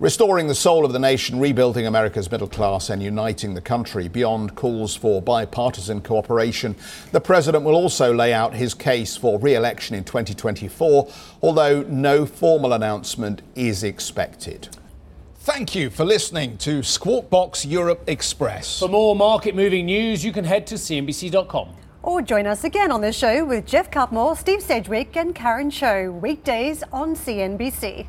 restoring 0.00 0.46
the 0.46 0.54
soul 0.54 0.84
of 0.84 0.92
the 0.92 0.98
nation, 0.98 1.40
rebuilding 1.40 1.86
America's 1.86 2.30
middle 2.30 2.48
class, 2.48 2.90
and 2.90 3.02
uniting 3.02 3.54
the 3.54 3.60
country 3.60 4.08
beyond 4.08 4.54
calls 4.54 4.94
for 4.94 5.20
bipartisan 5.20 6.00
cooperation. 6.00 6.76
The 7.12 7.20
president 7.20 7.64
will 7.64 7.74
also 7.74 8.12
lay 8.14 8.32
out 8.32 8.54
his 8.54 8.74
case 8.74 9.16
for 9.16 9.38
re 9.38 9.54
election 9.54 9.96
in 9.96 10.04
2024, 10.04 11.08
although 11.42 11.82
no 11.82 12.26
formal 12.26 12.72
announcement 12.72 13.42
is 13.54 13.82
expected. 13.82 14.68
Thank 15.40 15.74
you 15.74 15.88
for 15.88 16.04
listening 16.04 16.58
to 16.58 16.82
Squawk 16.82 17.30
Box 17.30 17.64
Europe 17.64 18.04
Express. 18.06 18.78
For 18.78 18.88
more 18.88 19.16
market 19.16 19.54
moving 19.54 19.86
news, 19.86 20.22
you 20.22 20.30
can 20.30 20.44
head 20.44 20.66
to 20.66 20.74
CNBC.com. 20.74 21.70
Or 22.02 22.22
join 22.22 22.46
us 22.46 22.64
again 22.64 22.92
on 22.92 23.00
the 23.00 23.12
show 23.12 23.44
with 23.44 23.66
Geoff 23.66 23.90
Cutmore, 23.90 24.36
Steve 24.36 24.62
Sedgwick, 24.62 25.16
and 25.16 25.34
Karen 25.34 25.70
Tso, 25.70 26.10
weekdays 26.10 26.82
on 26.92 27.14
CNBC. 27.14 28.06